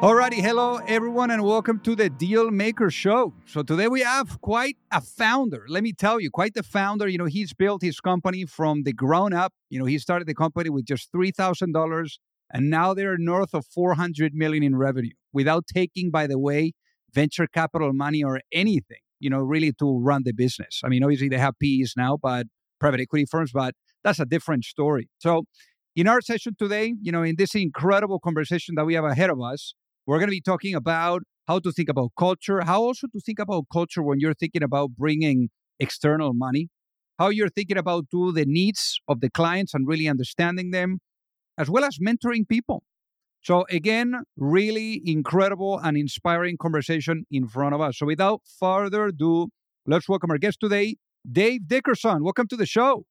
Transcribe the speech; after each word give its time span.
Alrighty, 0.00 0.40
hello 0.40 0.76
everyone, 0.88 1.30
and 1.30 1.44
welcome 1.44 1.78
to 1.80 1.94
the 1.94 2.08
Deal 2.08 2.50
Maker 2.50 2.90
Show. 2.90 3.34
So 3.44 3.62
today 3.62 3.86
we 3.86 4.00
have 4.00 4.40
quite 4.40 4.78
a 4.90 5.02
founder. 5.02 5.66
Let 5.68 5.82
me 5.82 5.92
tell 5.92 6.18
you, 6.18 6.30
quite 6.30 6.54
the 6.54 6.62
founder. 6.62 7.06
You 7.06 7.18
know, 7.18 7.26
he's 7.26 7.52
built 7.52 7.82
his 7.82 8.00
company 8.00 8.46
from 8.46 8.84
the 8.84 8.94
ground 8.94 9.34
up. 9.34 9.52
You 9.68 9.78
know, 9.78 9.84
he 9.84 9.98
started 9.98 10.26
the 10.26 10.34
company 10.34 10.70
with 10.70 10.86
just 10.86 11.12
three 11.12 11.30
thousand 11.30 11.72
dollars, 11.72 12.18
and 12.50 12.70
now 12.70 12.94
they're 12.94 13.18
north 13.18 13.52
of 13.52 13.66
four 13.66 13.92
hundred 13.92 14.32
million 14.32 14.62
in 14.62 14.74
revenue 14.74 15.12
without 15.34 15.66
taking, 15.66 16.10
by 16.10 16.26
the 16.26 16.38
way, 16.38 16.72
venture 17.12 17.46
capital 17.46 17.92
money 17.92 18.24
or 18.24 18.40
anything. 18.54 19.00
You 19.18 19.28
know, 19.28 19.40
really 19.40 19.70
to 19.80 19.98
run 19.98 20.22
the 20.24 20.32
business. 20.32 20.80
I 20.82 20.88
mean, 20.88 21.04
obviously 21.04 21.28
they 21.28 21.36
have 21.36 21.58
PEs 21.62 21.92
now, 21.94 22.16
but 22.16 22.46
private 22.78 23.00
equity 23.00 23.26
firms, 23.26 23.50
but 23.52 23.74
that's 24.02 24.18
a 24.18 24.24
different 24.24 24.64
story. 24.64 25.10
So. 25.18 25.44
In 25.96 26.06
our 26.06 26.20
session 26.20 26.54
today, 26.56 26.94
you 27.02 27.10
know, 27.10 27.24
in 27.24 27.34
this 27.36 27.56
incredible 27.56 28.20
conversation 28.20 28.76
that 28.76 28.86
we 28.86 28.94
have 28.94 29.04
ahead 29.04 29.28
of 29.28 29.42
us, 29.42 29.74
we're 30.06 30.18
going 30.18 30.28
to 30.28 30.32
be 30.32 30.40
talking 30.40 30.74
about 30.74 31.22
how 31.46 31.58
to 31.58 31.72
think 31.72 31.88
about 31.88 32.10
culture, 32.18 32.62
how 32.64 32.82
also 32.82 33.06
to 33.08 33.20
think 33.20 33.38
about 33.38 33.64
culture 33.72 34.02
when 34.02 34.20
you're 34.20 34.34
thinking 34.34 34.62
about 34.62 34.90
bringing 34.96 35.48
external 35.78 36.32
money, 36.32 36.68
how 37.18 37.28
you're 37.28 37.48
thinking 37.48 37.76
about 37.76 38.06
do 38.10 38.32
the 38.32 38.44
needs 38.46 39.00
of 39.08 39.20
the 39.20 39.30
clients 39.30 39.74
and 39.74 39.86
really 39.86 40.08
understanding 40.08 40.70
them, 40.70 40.98
as 41.58 41.68
well 41.68 41.84
as 41.84 41.98
mentoring 41.98 42.48
people. 42.48 42.82
So 43.42 43.64
again, 43.70 44.14
really 44.36 45.00
incredible 45.04 45.78
and 45.78 45.96
inspiring 45.96 46.56
conversation 46.60 47.24
in 47.30 47.48
front 47.48 47.74
of 47.74 47.80
us. 47.80 47.98
So 47.98 48.06
without 48.06 48.42
further 48.58 49.06
ado, 49.06 49.48
let's 49.86 50.08
welcome 50.08 50.30
our 50.30 50.38
guest 50.38 50.58
today, 50.60 50.96
Dave 51.30 51.66
Dickerson. 51.66 52.22
Welcome 52.22 52.48
to 52.48 52.56
the 52.56 52.66
show. 52.66 53.04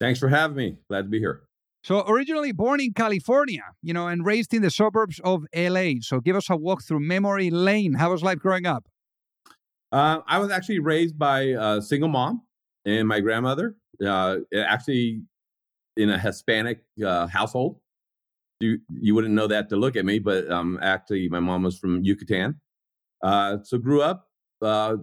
Thanks 0.00 0.18
for 0.18 0.28
having 0.28 0.56
me. 0.56 0.76
Glad 0.88 1.02
to 1.02 1.08
be 1.08 1.18
here. 1.18 1.42
So, 1.82 2.04
originally 2.06 2.52
born 2.52 2.80
in 2.80 2.92
California, 2.92 3.62
you 3.82 3.94
know, 3.94 4.06
and 4.06 4.24
raised 4.24 4.52
in 4.52 4.60
the 4.60 4.70
suburbs 4.70 5.18
of 5.24 5.46
LA. 5.54 5.92
So, 6.00 6.20
give 6.20 6.36
us 6.36 6.50
a 6.50 6.56
walk 6.56 6.82
through 6.82 7.00
memory 7.00 7.50
lane. 7.50 7.94
How 7.94 8.10
was 8.10 8.22
life 8.22 8.38
growing 8.38 8.66
up? 8.66 8.86
Uh, 9.90 10.20
I 10.26 10.38
was 10.38 10.50
actually 10.50 10.78
raised 10.78 11.18
by 11.18 11.40
a 11.58 11.80
single 11.80 12.10
mom 12.10 12.42
and 12.84 13.08
my 13.08 13.20
grandmother, 13.20 13.76
uh, 14.06 14.36
actually 14.54 15.22
in 15.96 16.10
a 16.10 16.18
Hispanic 16.18 16.82
uh, 17.04 17.26
household. 17.26 17.80
You, 18.60 18.78
you 19.00 19.14
wouldn't 19.14 19.34
know 19.34 19.46
that 19.46 19.70
to 19.70 19.76
look 19.76 19.96
at 19.96 20.04
me, 20.04 20.18
but 20.18 20.50
um, 20.50 20.78
actually, 20.82 21.30
my 21.30 21.40
mom 21.40 21.62
was 21.62 21.78
from 21.78 22.04
Yucatan. 22.04 22.60
Uh, 23.22 23.56
so, 23.62 23.78
grew 23.78 24.02
up 24.02 24.28
uh, 24.60 24.96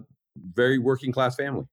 very 0.54 0.78
working 0.78 1.10
class 1.10 1.34
family. 1.34 1.66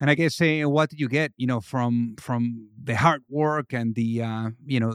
And 0.00 0.10
I 0.10 0.14
guess 0.14 0.40
uh, 0.40 0.62
what 0.64 0.90
did 0.90 1.00
you 1.00 1.08
get, 1.08 1.32
you 1.36 1.46
know, 1.46 1.60
from 1.60 2.16
from 2.18 2.68
the 2.82 2.96
hard 2.96 3.22
work 3.28 3.72
and 3.72 3.94
the, 3.94 4.22
uh, 4.22 4.50
you 4.64 4.78
know, 4.78 4.94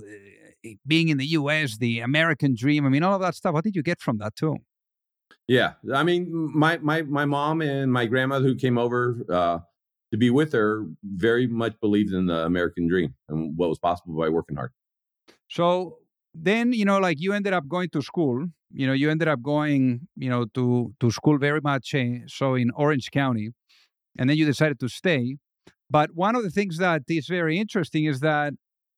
eh, 0.63 0.73
being 0.85 1.09
in 1.09 1.17
the 1.17 1.25
U.S., 1.27 1.77
the 1.77 1.99
American 2.01 2.55
dream. 2.55 2.85
I 2.85 2.89
mean, 2.89 3.03
all 3.03 3.15
of 3.15 3.21
that 3.21 3.35
stuff. 3.35 3.53
What 3.53 3.63
did 3.63 3.75
you 3.75 3.83
get 3.83 3.99
from 3.99 4.19
that 4.19 4.35
too? 4.35 4.57
Yeah, 5.47 5.73
I 5.93 6.03
mean, 6.03 6.29
my 6.53 6.77
my 6.77 7.01
my 7.01 7.25
mom 7.25 7.61
and 7.61 7.91
my 7.91 8.05
grandmother 8.05 8.45
who 8.45 8.55
came 8.55 8.77
over 8.77 9.17
uh, 9.29 9.59
to 10.11 10.17
be 10.17 10.29
with 10.29 10.53
her 10.53 10.85
very 11.03 11.47
much 11.47 11.79
believed 11.81 12.13
in 12.13 12.27
the 12.27 12.45
American 12.45 12.87
dream 12.87 13.15
and 13.27 13.57
what 13.57 13.69
was 13.69 13.79
possible 13.79 14.17
by 14.17 14.29
working 14.29 14.55
hard. 14.55 14.71
So 15.49 15.97
then, 16.33 16.73
you 16.73 16.85
know, 16.85 16.99
like 16.99 17.19
you 17.19 17.33
ended 17.33 17.53
up 17.53 17.67
going 17.67 17.89
to 17.89 18.01
school. 18.01 18.45
You 18.73 18.87
know, 18.87 18.93
you 18.93 19.09
ended 19.09 19.27
up 19.27 19.41
going, 19.41 20.07
you 20.15 20.29
know, 20.29 20.45
to 20.53 20.93
to 20.99 21.11
school 21.11 21.37
very 21.37 21.59
much 21.61 21.95
uh, 21.95 22.25
so 22.27 22.55
in 22.55 22.71
Orange 22.71 23.09
County 23.11 23.49
and 24.17 24.29
then 24.29 24.37
you 24.37 24.45
decided 24.45 24.79
to 24.79 24.89
stay. 24.89 25.37
But 25.89 26.11
one 26.13 26.35
of 26.35 26.43
the 26.43 26.49
things 26.49 26.77
that 26.77 27.03
is 27.09 27.27
very 27.27 27.57
interesting 27.57 28.05
is 28.05 28.21
that 28.21 28.53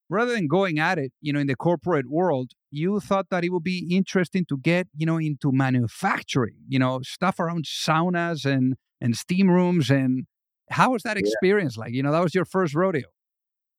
rather 0.09 0.33
than 0.33 0.47
going 0.47 0.79
at 0.79 0.97
it, 0.99 1.11
you 1.21 1.33
know, 1.33 1.39
in 1.39 1.47
the 1.47 1.55
corporate 1.55 2.09
world, 2.09 2.51
you 2.69 2.99
thought 2.99 3.27
that 3.31 3.43
it 3.43 3.49
would 3.49 3.63
be 3.63 3.87
interesting 3.89 4.45
to 4.49 4.57
get, 4.57 4.87
you 4.95 5.05
know, 5.05 5.17
into 5.17 5.51
manufacturing, 5.51 6.55
you 6.67 6.79
know, 6.79 7.01
stuff 7.03 7.39
around 7.39 7.65
saunas 7.65 8.45
and 8.45 8.75
and 9.01 9.15
steam 9.17 9.49
rooms 9.49 9.89
and 9.89 10.25
how 10.69 10.91
was 10.91 11.03
that 11.03 11.17
experience 11.17 11.75
yeah. 11.77 11.83
like? 11.83 11.93
You 11.93 12.03
know, 12.03 12.11
that 12.11 12.23
was 12.23 12.33
your 12.33 12.45
first 12.45 12.73
rodeo. 12.73 13.07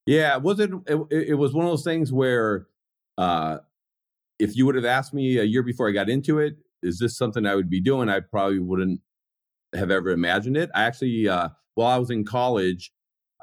Yeah, 0.06 0.37
was 0.37 0.61
it, 0.61 0.71
it 0.87 0.99
it 1.11 1.34
was 1.34 1.55
one 1.55 1.65
of 1.65 1.71
those 1.71 1.84
things 1.84 2.12
where 2.12 2.67
uh 3.17 3.59
if 4.39 4.56
you 4.56 4.67
would 4.67 4.75
have 4.75 4.84
asked 4.84 5.15
me 5.15 5.39
a 5.39 5.44
year 5.44 5.62
before 5.62 5.89
I 5.89 5.93
got 5.93 6.11
into 6.11 6.41
it, 6.41 6.56
is 6.83 6.99
this 6.99 7.17
something 7.17 7.47
I 7.47 7.55
would 7.55 7.71
be 7.71 7.81
doing? 7.81 8.09
I 8.09 8.21
probably 8.21 8.59
wouldn't 8.59 9.00
have 9.75 9.91
ever 9.91 10.11
imagined 10.11 10.57
it. 10.57 10.71
I 10.75 10.85
actually, 10.85 11.29
uh, 11.29 11.49
while 11.75 11.91
I 11.91 11.99
was 11.99 12.11
in 12.11 12.25
college, 12.25 12.93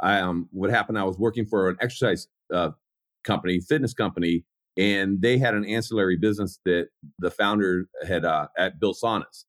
I, 0.02 0.20
um, 0.20 0.48
what 0.52 0.70
happened? 0.70 0.98
I 0.98 1.04
was 1.04 1.18
working 1.18 1.46
for 1.46 1.70
an 1.70 1.78
exercise 1.82 2.28
uh, 2.54 2.72
company, 3.24 3.60
fitness 3.60 3.94
company, 3.94 4.46
and 4.78 5.22
they 5.22 5.38
had 5.38 5.54
an 5.54 5.66
ancillary 5.66 6.18
business 6.18 6.60
that 6.66 6.88
the 7.20 7.32
founder 7.32 7.88
had 8.08 8.26
uh, 8.26 8.48
at 8.58 8.80
Bill 8.80 8.94
saunas. 8.94 9.46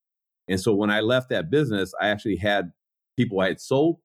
And 0.48 0.60
so 0.60 0.75
when 0.75 0.91
I 0.91 1.00
left 1.00 1.31
that 1.31 1.50
business, 1.50 1.93
I 2.00 2.09
actually 2.09 2.37
had 2.37 2.72
people 3.16 3.41
I 3.41 3.49
had 3.49 3.60
sold 3.60 3.99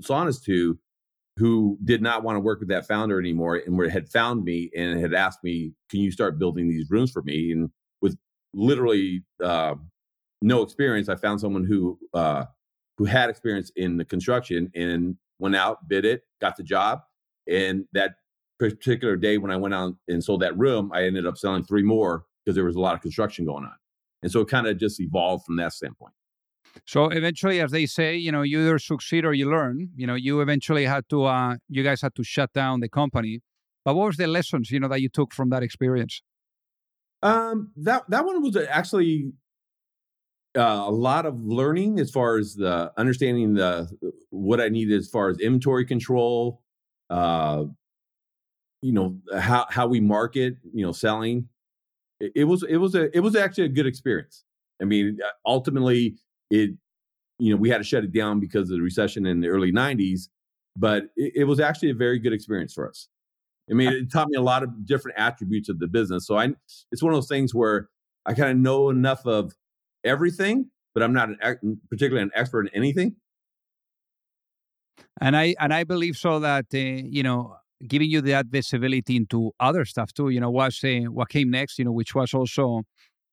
saunas 0.00 0.42
to 0.44 0.78
who 1.38 1.78
did 1.84 2.02
not 2.02 2.22
want 2.22 2.36
to 2.36 2.40
work 2.40 2.60
with 2.60 2.68
that 2.68 2.86
founder 2.86 3.18
anymore 3.18 3.60
and 3.64 3.76
were, 3.76 3.88
had 3.88 4.08
found 4.08 4.44
me 4.44 4.70
and 4.76 5.00
had 5.00 5.14
asked 5.14 5.42
me, 5.42 5.72
"Can 5.90 6.00
you 6.00 6.10
start 6.10 6.38
building 6.38 6.68
these 6.68 6.90
rooms 6.90 7.10
for 7.10 7.22
me?" 7.22 7.52
And 7.52 7.70
with 8.00 8.16
literally 8.54 9.24
uh, 9.42 9.74
no 10.42 10.62
experience, 10.62 11.08
I 11.08 11.16
found 11.16 11.40
someone 11.40 11.64
who 11.64 11.98
uh, 12.14 12.44
who 12.98 13.04
had 13.04 13.30
experience 13.30 13.70
in 13.76 13.96
the 13.96 14.04
construction 14.04 14.70
and 14.74 15.16
went 15.38 15.56
out, 15.56 15.88
bid 15.88 16.04
it, 16.04 16.22
got 16.40 16.56
the 16.56 16.62
job, 16.62 17.00
and 17.48 17.84
that 17.92 18.16
particular 18.58 19.16
day 19.16 19.38
when 19.38 19.50
I 19.50 19.56
went 19.56 19.74
out 19.74 19.94
and 20.08 20.22
sold 20.22 20.40
that 20.42 20.56
room, 20.56 20.92
I 20.94 21.04
ended 21.04 21.26
up 21.26 21.36
selling 21.36 21.64
three 21.64 21.82
more 21.82 22.24
because 22.44 22.54
there 22.54 22.64
was 22.64 22.76
a 22.76 22.80
lot 22.80 22.94
of 22.94 23.00
construction 23.00 23.44
going 23.44 23.64
on, 23.64 23.74
and 24.22 24.30
so 24.30 24.40
it 24.40 24.48
kind 24.48 24.66
of 24.66 24.78
just 24.78 25.00
evolved 25.00 25.44
from 25.44 25.56
that 25.56 25.72
standpoint. 25.72 26.14
So 26.86 27.06
eventually, 27.06 27.60
as 27.60 27.70
they 27.70 27.86
say, 27.86 28.16
you 28.16 28.32
know, 28.32 28.42
you 28.42 28.60
either 28.60 28.78
succeed 28.78 29.24
or 29.24 29.34
you 29.34 29.50
learn. 29.50 29.90
You 29.94 30.06
know, 30.06 30.14
you 30.14 30.40
eventually 30.40 30.86
had 30.86 31.06
to, 31.10 31.24
uh, 31.24 31.56
you 31.68 31.82
guys 31.82 32.00
had 32.00 32.14
to 32.14 32.24
shut 32.24 32.52
down 32.54 32.80
the 32.80 32.88
company. 32.88 33.40
But 33.84 33.94
what 33.94 34.06
was 34.06 34.16
the 34.16 34.26
lessons, 34.26 34.70
you 34.70 34.80
know, 34.80 34.88
that 34.88 35.00
you 35.00 35.08
took 35.08 35.34
from 35.34 35.50
that 35.50 35.62
experience? 35.62 36.22
Um, 37.22 37.72
that 37.76 38.04
that 38.08 38.24
one 38.24 38.42
was 38.42 38.56
actually 38.56 39.32
uh, 40.56 40.84
a 40.86 40.90
lot 40.90 41.26
of 41.26 41.42
learning 41.42 41.98
as 41.98 42.10
far 42.10 42.38
as 42.38 42.54
the 42.54 42.92
understanding 42.96 43.54
the 43.54 43.88
what 44.30 44.60
I 44.60 44.68
needed 44.68 44.98
as 44.98 45.08
far 45.08 45.30
as 45.30 45.38
inventory 45.38 45.84
control, 45.84 46.62
uh, 47.10 47.64
you 48.82 48.92
know 48.92 49.18
how 49.38 49.66
how 49.70 49.86
we 49.86 50.00
market, 50.00 50.56
you 50.74 50.84
know, 50.84 50.92
selling. 50.92 51.48
It, 52.20 52.32
it, 52.36 52.44
was 52.44 52.62
it 52.64 52.76
was 52.76 52.94
a 52.94 53.16
it 53.16 53.20
was 53.20 53.34
actually 53.34 53.64
a 53.64 53.68
good 53.68 53.86
experience. 53.86 54.44
I 54.80 54.84
mean, 54.84 55.18
uh, 55.24 55.28
ultimately, 55.46 56.16
it 56.50 56.70
you 57.38 57.50
know 57.50 57.56
we 57.56 57.70
had 57.70 57.78
to 57.78 57.84
shut 57.84 58.04
it 58.04 58.12
down 58.12 58.38
because 58.38 58.70
of 58.70 58.76
the 58.76 58.82
recession 58.82 59.24
in 59.24 59.40
the 59.40 59.48
early 59.48 59.72
'90s, 59.72 60.28
but 60.76 61.04
it, 61.16 61.32
it 61.36 61.44
was 61.44 61.60
actually 61.60 61.90
a 61.90 61.94
very 61.94 62.18
good 62.18 62.32
experience 62.32 62.74
for 62.74 62.88
us. 62.88 63.08
I 63.70 63.74
mean, 63.74 63.90
it 63.90 64.12
taught 64.12 64.28
me 64.28 64.36
a 64.36 64.42
lot 64.42 64.62
of 64.62 64.84
different 64.84 65.18
attributes 65.18 65.68
of 65.68 65.78
the 65.78 65.86
business. 65.86 66.26
So 66.26 66.36
I, 66.36 66.50
it's 66.90 67.02
one 67.02 67.14
of 67.14 67.16
those 67.16 67.28
things 67.28 67.54
where 67.54 67.88
I 68.26 68.34
kind 68.34 68.50
of 68.50 68.56
know 68.58 68.90
enough 68.90 69.24
of 69.24 69.54
everything, 70.04 70.70
but 70.94 71.02
I'm 71.02 71.12
not 71.12 71.28
an, 71.28 71.80
particularly 71.90 72.22
an 72.22 72.30
expert 72.34 72.66
in 72.66 72.74
anything. 72.74 73.16
And 75.20 75.36
I 75.36 75.54
and 75.60 75.72
I 75.72 75.84
believe 75.84 76.16
so 76.16 76.40
that 76.40 76.66
uh, 76.74 76.78
you 76.78 77.22
know 77.22 77.56
giving 77.88 78.10
you 78.10 78.20
that 78.20 78.46
visibility 78.46 79.16
into 79.16 79.52
other 79.58 79.84
stuff 79.84 80.12
too. 80.12 80.28
You 80.28 80.40
know, 80.40 80.50
was 80.50 80.80
uh, 80.84 81.10
what 81.10 81.28
came 81.28 81.50
next. 81.50 81.78
You 81.78 81.84
know, 81.84 81.92
which 81.92 82.14
was 82.14 82.34
also 82.34 82.82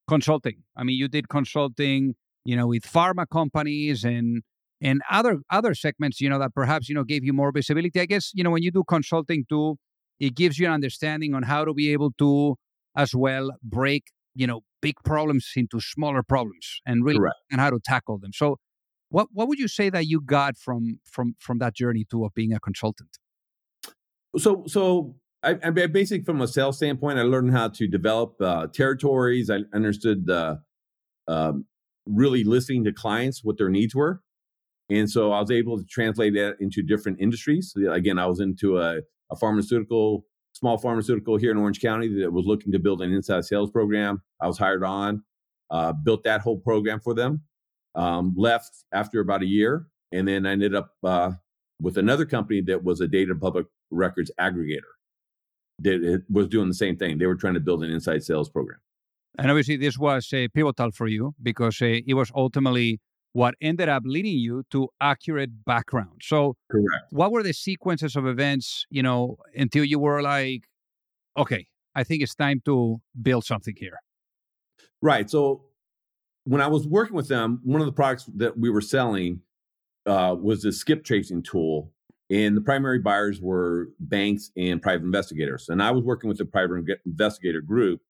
consulting. 0.07 0.63
I 0.75 0.83
mean, 0.83 0.98
you 0.98 1.07
did 1.07 1.30
consulting. 1.30 2.16
You 2.45 2.56
know, 2.56 2.68
with 2.68 2.83
pharma 2.83 3.25
companies 3.31 4.04
and 4.04 4.42
and 4.81 5.01
other 5.10 5.39
other 5.50 5.74
segments. 5.74 6.22
You 6.22 6.30
know, 6.30 6.39
that 6.39 6.54
perhaps 6.54 6.89
you 6.89 6.95
know 6.95 7.04
gave 7.04 7.24
you 7.24 7.33
more 7.33 7.51
visibility. 7.51 8.00
I 8.00 8.06
guess 8.06 8.31
you 8.33 8.44
know 8.44 8.51
when 8.51 8.63
you 8.63 8.72
do 8.72 8.83
consulting 8.88 9.45
too, 9.48 9.77
it 10.19 10.36
gives 10.36 10.60
you 10.60 10.68
an 10.68 10.74
understanding 10.74 11.33
on 11.33 11.44
how 11.44 11.65
to 11.65 11.74
be 11.74 11.92
able 11.92 12.12
to 12.19 12.56
as 12.95 13.13
well 13.13 13.51
break 13.63 14.06
you 14.36 14.48
know 14.48 14.62
big 14.81 14.96
problems 15.04 15.52
into 15.56 15.80
smaller 15.80 16.24
problems 16.24 16.81
and 16.86 17.04
really 17.04 17.20
and 17.52 17.60
how 17.60 17.70
to 17.70 17.80
tackle 17.84 18.18
them. 18.18 18.31
So 18.34 18.58
what 19.10 19.28
what 19.31 19.48
would 19.48 19.60
you 19.60 19.68
say 19.68 19.90
that 19.90 20.06
you 20.08 20.22
got 20.22 20.58
from 20.58 21.00
from 21.04 21.36
from 21.40 21.60
that 21.60 21.76
journey 21.76 22.06
to 22.12 22.26
of 22.26 22.34
being 22.34 22.54
a 22.54 22.60
consultant? 22.60 23.18
So 24.38 24.64
so 24.68 25.16
I, 25.44 25.58
I 25.64 25.70
basically 25.72 26.24
from 26.24 26.42
a 26.42 26.48
sales 26.48 26.78
standpoint, 26.78 27.18
I 27.18 27.24
learned 27.24 27.52
how 27.52 27.70
to 27.70 27.88
develop 27.88 28.36
uh, 28.42 28.68
territories. 28.68 29.50
I 29.50 29.60
understood 29.74 30.30
um, 31.28 31.66
really 32.06 32.44
listening 32.44 32.84
to 32.86 32.92
clients 32.92 33.44
what 33.44 33.58
their 33.58 33.70
needs 33.70 33.96
were, 33.96 34.22
and 34.90 35.10
so 35.10 35.32
I 35.32 35.42
was 35.42 35.52
able 35.52 35.78
to 35.78 35.86
translate 35.86 36.34
that 36.36 36.58
into 36.60 36.84
different 36.84 37.20
industries. 37.20 37.74
Again, 37.92 38.20
I 38.20 38.28
was 38.28 38.40
into 38.40 38.78
a, 38.78 39.00
a 39.32 39.36
pharmaceutical 39.36 40.25
small 40.60 40.78
pharmaceutical 40.78 41.38
here 41.38 41.52
in 41.52 41.58
Orange 41.58 41.80
County 41.80 42.08
that 42.22 42.32
was 42.32 42.46
looking 42.46 42.72
to 42.74 42.80
build 42.80 43.02
an 43.02 43.14
inside 43.14 43.46
sales 43.46 43.72
program. 43.72 44.22
I 44.42 44.48
was 44.48 44.58
hired 44.58 44.84
on, 44.84 45.24
uh, 45.72 45.94
built 45.94 46.24
that 46.24 46.42
whole 46.42 46.58
program 46.58 47.00
for 47.00 47.14
them. 47.14 47.42
Um, 47.96 48.34
left 48.38 48.72
after 48.92 49.20
about 49.20 49.42
a 49.42 49.48
year, 49.48 49.88
and 50.12 50.28
then 50.28 50.46
I 50.46 50.52
ended 50.52 50.76
up 50.76 50.92
uh, 51.04 51.32
with 51.82 51.98
another 51.98 52.26
company 52.26 52.62
that 52.62 52.84
was 52.84 53.02
a 53.02 53.08
data 53.08 53.34
public 53.36 53.66
records 53.90 54.32
aggregator. 54.40 54.94
That 55.80 56.24
was 56.30 56.48
doing 56.50 56.68
the 56.68 56.74
same 56.74 56.98
thing. 56.98 57.18
They 57.18 57.26
were 57.26 57.36
trying 57.36 57.56
to 57.56 57.60
build 57.60 57.84
an 57.84 57.90
inside 57.90 58.24
sales 58.24 58.50
program. 58.50 58.80
And 59.38 59.50
obviously, 59.50 59.78
this 59.78 59.98
was 59.98 60.32
uh, 60.34 60.48
pivotal 60.54 60.92
for 60.92 61.08
you 61.08 61.34
because 61.42 61.82
uh, 61.82 61.86
it 62.06 62.14
was 62.14 62.32
ultimately 62.36 63.00
what 63.34 63.56
ended 63.62 63.90
up 63.90 64.04
leading 64.06 64.38
you 64.38 64.64
to 64.72 64.90
accurate 65.02 65.64
background. 65.66 66.22
So, 66.22 66.56
correct. 66.72 67.06
What 67.12 67.31
were 67.31 67.44
the 67.44 67.54
sequences 67.54 68.16
of 68.16 68.26
events, 68.26 68.86
you 68.90 69.04
know, 69.04 69.38
until 69.56 69.84
you 69.84 70.00
were 70.00 70.22
like, 70.22 70.64
okay, 71.38 71.68
I 71.96 72.04
think 72.04 72.24
it's 72.24 72.36
time 72.36 72.62
to 72.66 72.98
build 73.22 73.46
something 73.46 73.76
here? 73.78 74.00
Right. 75.02 75.30
So, 75.30 75.66
when 76.46 76.62
I 76.62 76.68
was 76.68 76.88
working 76.88 77.16
with 77.16 77.28
them, 77.28 77.62
one 77.64 77.81
of 77.81 77.86
the 77.86 77.94
products 77.94 78.26
that 78.36 78.58
we 78.58 78.70
were 78.70 78.81
selling 78.81 79.42
uh, 80.06 80.36
was 80.40 80.66
a 80.66 80.72
skip 80.72 81.04
tracing 81.04 81.44
tool. 81.44 81.92
And 82.32 82.56
the 82.56 82.62
primary 82.62 83.00
buyers 83.00 83.42
were 83.42 83.90
banks 84.00 84.52
and 84.56 84.82
private 84.82 85.04
investigators. 85.04 85.68
And 85.68 85.82
I 85.82 85.92
was 85.92 86.04
working 86.04 86.28
with 86.28 86.38
the 86.38 86.46
private 86.46 86.86
investigator 87.06 87.62
group, 87.62 88.02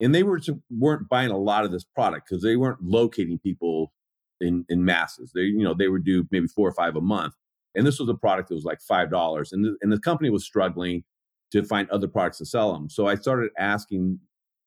and 0.00 0.14
they 0.14 0.22
were 0.22 0.40
weren't 0.70 1.08
buying 1.08 1.30
a 1.30 1.38
lot 1.38 1.64
of 1.64 1.72
this 1.72 1.84
product 1.84 2.28
because 2.28 2.42
they 2.42 2.56
weren't 2.56 2.82
locating 2.82 3.38
people 3.38 3.92
in 4.40 4.64
in 4.68 4.84
masses. 4.84 5.32
They 5.34 5.42
you 5.42 5.62
know 5.62 5.74
they 5.74 5.88
would 5.88 6.04
do 6.04 6.26
maybe 6.30 6.46
four 6.46 6.68
or 6.68 6.74
five 6.74 6.96
a 6.96 7.00
month, 7.00 7.34
and 7.74 7.86
this 7.86 7.98
was 7.98 8.08
a 8.08 8.14
product 8.14 8.48
that 8.48 8.54
was 8.54 8.64
like 8.64 8.80
five 8.80 9.10
dollars, 9.10 9.52
and 9.52 9.64
the, 9.64 9.76
and 9.82 9.92
the 9.92 9.98
company 9.98 10.30
was 10.30 10.44
struggling 10.44 11.04
to 11.52 11.62
find 11.62 11.88
other 11.90 12.08
products 12.08 12.38
to 12.38 12.46
sell 12.46 12.72
them. 12.72 12.90
So 12.90 13.06
I 13.06 13.14
started 13.14 13.50
asking 13.58 14.18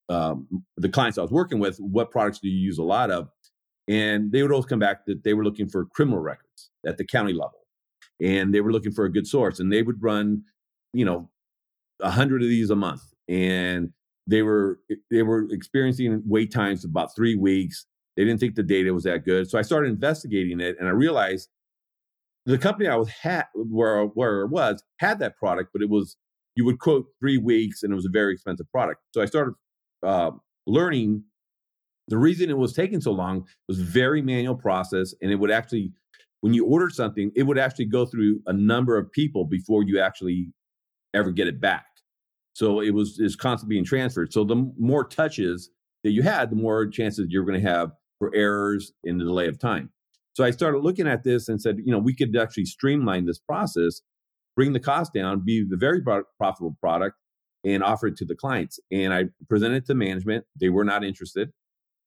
um, 0.09 0.47
the 0.77 0.87
clients 0.87 1.17
I 1.17 1.21
was 1.21 1.31
working 1.31 1.59
with, 1.59 1.77
what 1.79 2.11
products 2.11 2.39
do 2.39 2.47
you 2.47 2.57
use 2.57 2.77
a 2.77 2.83
lot 2.83 3.11
of? 3.11 3.27
And 3.89 4.31
they 4.31 4.41
would 4.41 4.51
always 4.51 4.65
come 4.65 4.79
back 4.79 5.05
that 5.05 5.23
they 5.23 5.33
were 5.33 5.43
looking 5.43 5.67
for 5.67 5.85
criminal 5.85 6.19
records 6.19 6.69
at 6.85 6.97
the 6.97 7.05
county 7.05 7.33
level, 7.33 7.65
and 8.21 8.53
they 8.53 8.61
were 8.61 8.71
looking 8.71 8.91
for 8.91 9.05
a 9.05 9.11
good 9.11 9.27
source, 9.27 9.59
and 9.59 9.71
they 9.71 9.83
would 9.83 10.01
run, 10.01 10.43
you 10.93 11.05
know, 11.05 11.29
a 12.01 12.11
hundred 12.11 12.41
of 12.41 12.49
these 12.49 12.69
a 12.69 12.75
month, 12.75 13.01
and 13.27 13.91
they 14.27 14.41
were 14.41 14.79
they 15.09 15.23
were 15.23 15.47
experiencing 15.51 16.21
wait 16.25 16.51
times 16.51 16.83
of 16.83 16.91
about 16.91 17.15
three 17.15 17.35
weeks. 17.35 17.85
They 18.17 18.25
didn't 18.25 18.39
think 18.39 18.55
the 18.55 18.63
data 18.63 18.93
was 18.93 19.03
that 19.03 19.23
good, 19.23 19.49
so 19.49 19.57
I 19.57 19.61
started 19.61 19.89
investigating 19.89 20.59
it, 20.59 20.75
and 20.79 20.87
I 20.87 20.91
realized 20.91 21.47
the 22.45 22.57
company 22.57 22.89
I 22.89 22.95
was 22.95 23.09
had 23.09 23.45
where 23.53 24.03
where 24.05 24.41
it 24.41 24.49
was 24.49 24.83
had 24.99 25.19
that 25.19 25.37
product, 25.37 25.69
but 25.71 25.81
it 25.81 25.89
was 25.89 26.17
you 26.55 26.65
would 26.65 26.79
quote 26.79 27.05
three 27.19 27.37
weeks, 27.37 27.83
and 27.83 27.93
it 27.93 27.95
was 27.95 28.05
a 28.05 28.11
very 28.11 28.33
expensive 28.33 28.69
product. 28.71 29.01
So 29.13 29.21
I 29.21 29.25
started 29.25 29.53
uh, 30.03 30.31
learning 30.65 31.23
the 32.07 32.17
reason 32.17 32.49
it 32.49 32.57
was 32.57 32.73
taking 32.73 33.01
so 33.01 33.11
long 33.11 33.45
was 33.67 33.79
very 33.79 34.21
manual 34.21 34.55
process, 34.55 35.13
and 35.21 35.31
it 35.31 35.35
would 35.35 35.51
actually, 35.51 35.91
when 36.41 36.53
you 36.53 36.65
ordered 36.65 36.93
something, 36.93 37.31
it 37.35 37.43
would 37.43 37.59
actually 37.59 37.85
go 37.85 38.05
through 38.05 38.41
a 38.47 38.53
number 38.53 38.97
of 38.97 39.11
people 39.11 39.45
before 39.45 39.83
you 39.83 39.99
actually 39.99 40.51
ever 41.13 41.31
get 41.31 41.47
it 41.47 41.59
back. 41.59 41.85
So 42.53 42.81
it 42.81 42.91
was 42.91 43.19
is 43.19 43.35
constantly 43.35 43.75
being 43.75 43.85
transferred. 43.85 44.33
So 44.33 44.43
the 44.43 44.71
more 44.79 45.03
touches 45.07 45.69
that 46.03 46.11
you 46.11 46.23
had, 46.23 46.49
the 46.49 46.55
more 46.55 46.87
chances 46.87 47.27
you're 47.29 47.45
going 47.45 47.61
to 47.61 47.69
have 47.69 47.91
for 48.19 48.33
errors 48.35 48.91
in 49.03 49.17
the 49.17 49.25
delay 49.25 49.47
of 49.47 49.59
time. 49.59 49.91
So 50.33 50.43
I 50.43 50.51
started 50.51 50.79
looking 50.79 51.07
at 51.07 51.23
this 51.23 51.49
and 51.49 51.61
said, 51.61 51.77
you 51.83 51.91
know, 51.91 51.99
we 51.99 52.15
could 52.15 52.35
actually 52.37 52.65
streamline 52.65 53.25
this 53.25 53.39
process, 53.39 54.01
bring 54.55 54.73
the 54.73 54.79
cost 54.79 55.13
down, 55.13 55.43
be 55.43 55.65
the 55.67 55.77
very 55.77 56.01
profitable 56.01 56.77
product, 56.79 57.15
and 57.63 57.83
offer 57.83 58.07
it 58.07 58.17
to 58.17 58.25
the 58.25 58.35
clients. 58.35 58.79
And 58.91 59.13
I 59.13 59.25
presented 59.49 59.77
it 59.77 59.85
to 59.87 59.95
management. 59.95 60.45
They 60.59 60.69
were 60.69 60.85
not 60.85 61.03
interested. 61.03 61.51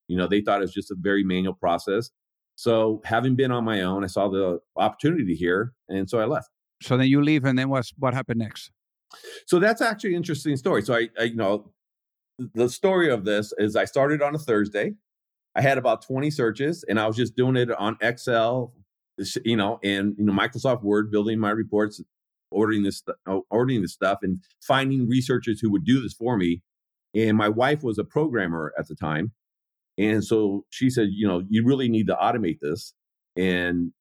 You 0.07 0.17
know, 0.17 0.27
they 0.27 0.41
thought 0.41 0.59
it 0.59 0.63
was 0.63 0.73
just 0.73 0.91
a 0.91 0.97
very 0.99 1.25
manual 1.25 1.55
process. 1.55 2.11
So 2.57 3.01
having 3.05 3.37
been 3.37 3.51
on 3.51 3.65
my 3.65 3.83
own, 3.83 4.05
I 4.05 4.07
saw 4.07 4.29
the 4.29 4.61
opportunity 4.77 5.35
here, 5.35 5.73
and 5.89 6.11
so 6.11 6.21
I 6.21 6.27
left. 6.27 6.49
So 6.83 6.97
then 6.97 7.07
you 7.09 7.23
leave, 7.23 7.45
and 7.45 7.59
then 7.59 7.69
what's 7.69 7.93
what 7.99 8.15
happened 8.15 8.39
next? 8.39 8.71
So 9.47 9.59
that's 9.59 9.81
actually 9.81 10.11
an 10.11 10.17
interesting 10.17 10.57
story. 10.57 10.83
So 10.83 10.95
I, 10.95 11.09
I, 11.19 11.25
you 11.25 11.37
know, 11.37 11.73
the 12.55 12.69
story 12.69 13.11
of 13.11 13.25
this 13.25 13.53
is 13.59 13.77
I 13.77 13.85
started 13.85 14.23
on 14.23 14.35
a 14.35 14.39
Thursday. 14.39 14.95
I 15.57 15.63
had 15.63 15.79
about 15.79 16.03
20 16.03 16.31
searches, 16.31 16.85
and 16.89 17.01
I 17.01 17.07
was 17.07 17.17
just 17.17 17.37
doing 17.37 17.57
it 17.57 17.71
on 17.73 17.97
Excel, 18.01 18.73
you 19.45 19.57
know, 19.57 19.79
and 19.83 20.15
you 20.17 20.25
know 20.25 20.33
Microsoft 20.33 20.83
Word, 20.83 21.11
building 21.11 21.39
my 21.39 21.51
reports, 21.51 22.01
ordering 22.51 22.83
this, 22.83 23.03
ordering 23.51 23.83
this 23.83 23.93
stuff, 23.93 24.19
and 24.23 24.39
finding 24.63 25.09
researchers 25.09 25.61
who 25.61 25.71
would 25.71 25.85
do 25.85 26.01
this 26.01 26.15
for 26.15 26.37
me. 26.37 26.63
And 27.15 27.37
my 27.37 27.49
wife 27.49 27.83
was 27.83 27.99
a 27.99 28.05
programmer 28.05 28.73
at 28.79 28.87
the 28.87 28.95
time, 28.95 29.33
and 30.01 30.25
so 30.25 30.65
she 30.71 30.89
said, 30.89 31.09
you 31.11 31.29
know, 31.29 31.43
you 31.51 31.65
really 31.65 31.89
need 31.89 32.07
to 32.07 32.15
automate 32.15 32.61
this. 32.61 32.95
And, 33.37 33.93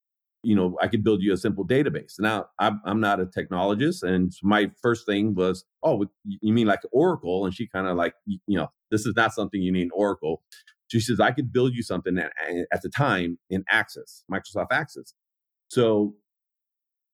you 0.44 0.56
know, 0.56 0.78
I 0.82 0.88
could 0.88 1.04
build 1.04 1.22
you 1.22 1.34
a 1.34 1.38
simple 1.38 1.68
database. 1.68 2.14
Now, 2.20 2.46
I'm, 2.58 2.80
I'm 2.86 3.02
not 3.02 3.20
a 3.20 3.26
technologist. 3.26 4.04
And 4.04 4.32
my 4.42 4.72
first 4.82 5.06
thing 5.06 5.36
was, 5.36 5.66
oh, 5.84 6.06
you 6.24 6.54
mean 6.54 6.68
like 6.68 6.80
Oracle? 6.94 7.46
And 7.46 7.54
she 7.54 7.68
kind 7.68 7.86
of 7.86 7.98
like, 7.98 8.14
you 8.26 8.40
know, 8.48 8.70
this 8.92 9.06
is 9.06 9.14
not 9.18 9.34
something 9.34 9.62
you 9.62 9.74
need 9.74 9.90
Oracle. 9.94 10.42
She 10.90 11.00
says, 11.00 11.20
I 11.20 11.32
could 11.32 11.54
build 11.54 11.74
you 11.74 11.84
something 11.84 12.18
at, 12.18 12.32
at 12.74 12.82
the 12.82 12.90
time 12.90 13.38
in 13.50 13.64
Access, 13.70 14.24
Microsoft 14.32 14.72
Access. 14.72 15.14
So, 15.70 16.16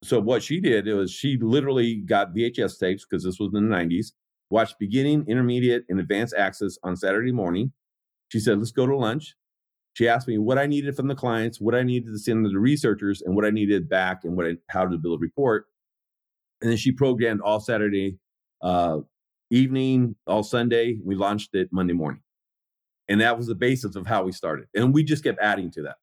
so 0.04 0.20
what 0.20 0.44
she 0.44 0.60
did 0.62 0.88
was 0.88 1.12
she 1.12 1.38
literally 1.42 1.96
got 1.96 2.34
VHS 2.34 2.80
tapes 2.80 3.06
because 3.06 3.24
this 3.24 3.38
was 3.40 3.52
in 3.54 3.70
the 3.70 3.76
90s, 3.76 4.08
watched 4.50 4.76
beginning, 4.80 5.26
intermediate, 5.28 5.84
and 5.90 6.00
advanced 6.00 6.34
access 6.38 6.78
on 6.84 6.96
Saturday 6.96 7.32
morning, 7.32 7.74
she 8.30 8.40
said, 8.40 8.58
let's 8.58 8.72
go 8.72 8.86
to 8.86 8.98
lunch. 8.98 9.36
She 9.94 10.10
asked 10.10 10.28
me 10.28 10.38
what 10.38 10.58
I 10.58 10.66
needed 10.66 10.96
from 10.96 11.08
the 11.08 11.16
clients, 11.16 11.62
what 11.62 11.76
I 11.76 11.84
needed 11.84 12.12
to 12.12 12.20
send 12.20 12.44
to 12.44 12.50
the 12.50 12.60
researchers, 12.60 13.22
and 13.22 13.36
what 13.36 13.46
I 13.46 13.50
needed 13.50 13.88
back, 13.88 14.22
and 14.24 14.36
what 14.36 14.46
I, 14.46 14.56
how 14.70 14.86
to 14.86 14.98
build 14.98 15.20
a 15.20 15.22
report. 15.22 15.66
And 16.62 16.70
then 16.70 16.78
she 16.78 16.92
programmed 16.92 17.42
all 17.42 17.60
Saturday 17.60 18.18
uh, 18.62 19.00
evening, 19.52 20.16
all 20.28 20.44
Sunday. 20.44 20.98
We 21.04 21.16
launched 21.16 21.56
it 21.56 21.70
Monday 21.72 21.94
morning, 21.94 22.22
and 23.08 23.22
that 23.22 23.38
was 23.38 23.48
the 23.48 23.56
basis 23.56 23.96
of 23.96 24.08
how 24.08 24.24
we 24.24 24.32
started. 24.32 24.68
And 24.74 24.94
we 24.94 25.04
just 25.04 25.24
kept 25.24 25.40
adding 25.40 25.72
to 25.72 25.82
that. 25.84 25.96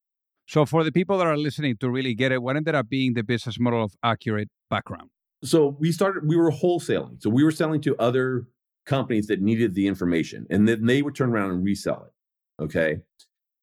So, 0.46 0.66
for 0.66 0.84
the 0.84 0.92
people 0.92 1.18
that 1.18 1.26
are 1.26 1.36
listening 1.36 1.76
to 1.78 1.90
really 1.90 2.14
get 2.14 2.32
it, 2.32 2.42
what 2.42 2.56
ended 2.56 2.74
up 2.74 2.88
being 2.88 3.14
the 3.14 3.22
business 3.22 3.58
model 3.58 3.84
of 3.84 3.94
Accurate 4.02 4.48
Background? 4.68 5.10
So 5.44 5.76
we 5.80 5.90
started. 5.92 6.28
We 6.28 6.36
were 6.36 6.50
wholesaling. 6.50 7.20
So 7.20 7.28
we 7.28 7.42
were 7.42 7.50
selling 7.50 7.80
to 7.82 7.96
other 7.96 8.46
companies 8.86 9.26
that 9.26 9.40
needed 9.40 9.74
the 9.74 9.86
information, 9.86 10.46
and 10.50 10.68
then 10.68 10.86
they 10.86 11.02
would 11.02 11.14
turn 11.14 11.30
around 11.30 11.50
and 11.50 11.64
resell 11.64 12.06
it. 12.06 12.62
Okay, 12.62 13.00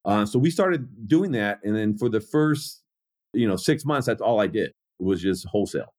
uh, 0.05 0.25
so 0.25 0.39
we 0.39 0.49
started 0.49 1.07
doing 1.07 1.31
that, 1.33 1.59
and 1.63 1.75
then 1.75 1.97
for 1.97 2.09
the 2.09 2.19
first, 2.19 2.83
you 3.33 3.47
know, 3.47 3.55
six 3.55 3.85
months, 3.85 4.07
that's 4.07 4.21
all 4.21 4.41
I 4.41 4.47
did 4.47 4.73
was 4.99 5.21
just 5.21 5.45
wholesale, 5.47 5.93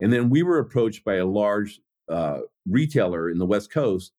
and 0.00 0.12
then 0.12 0.30
we 0.30 0.44
were 0.44 0.58
approached 0.58 1.04
by 1.04 1.16
a 1.16 1.26
large 1.26 1.80
uh, 2.08 2.40
retailer 2.68 3.28
in 3.28 3.38
the 3.38 3.46
West 3.46 3.72
Coast 3.72 4.12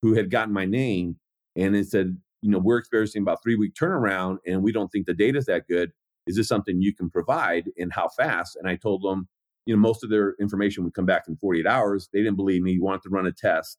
who 0.00 0.14
had 0.14 0.30
gotten 0.30 0.54
my 0.54 0.64
name, 0.64 1.16
and 1.56 1.76
it 1.76 1.88
said, 1.88 2.16
you 2.42 2.50
know, 2.50 2.58
we're 2.58 2.78
experiencing 2.78 3.22
about 3.22 3.42
three 3.42 3.56
week 3.56 3.74
turnaround, 3.74 4.38
and 4.46 4.62
we 4.62 4.72
don't 4.72 4.88
think 4.88 5.06
the 5.06 5.14
data 5.14 5.38
is 5.38 5.46
that 5.46 5.66
good. 5.68 5.92
Is 6.26 6.36
this 6.36 6.48
something 6.48 6.80
you 6.80 6.94
can 6.94 7.10
provide, 7.10 7.70
and 7.78 7.92
how 7.92 8.08
fast? 8.08 8.56
And 8.56 8.68
I 8.68 8.76
told 8.76 9.02
them, 9.02 9.28
you 9.66 9.74
know, 9.74 9.80
most 9.80 10.04
of 10.04 10.10
their 10.10 10.34
information 10.40 10.84
would 10.84 10.94
come 10.94 11.06
back 11.06 11.24
in 11.28 11.36
48 11.36 11.66
hours. 11.66 12.08
They 12.12 12.20
didn't 12.20 12.36
believe 12.36 12.62
me, 12.62 12.72
You 12.72 12.84
wanted 12.84 13.02
to 13.02 13.10
run 13.10 13.26
a 13.26 13.32
test 13.32 13.78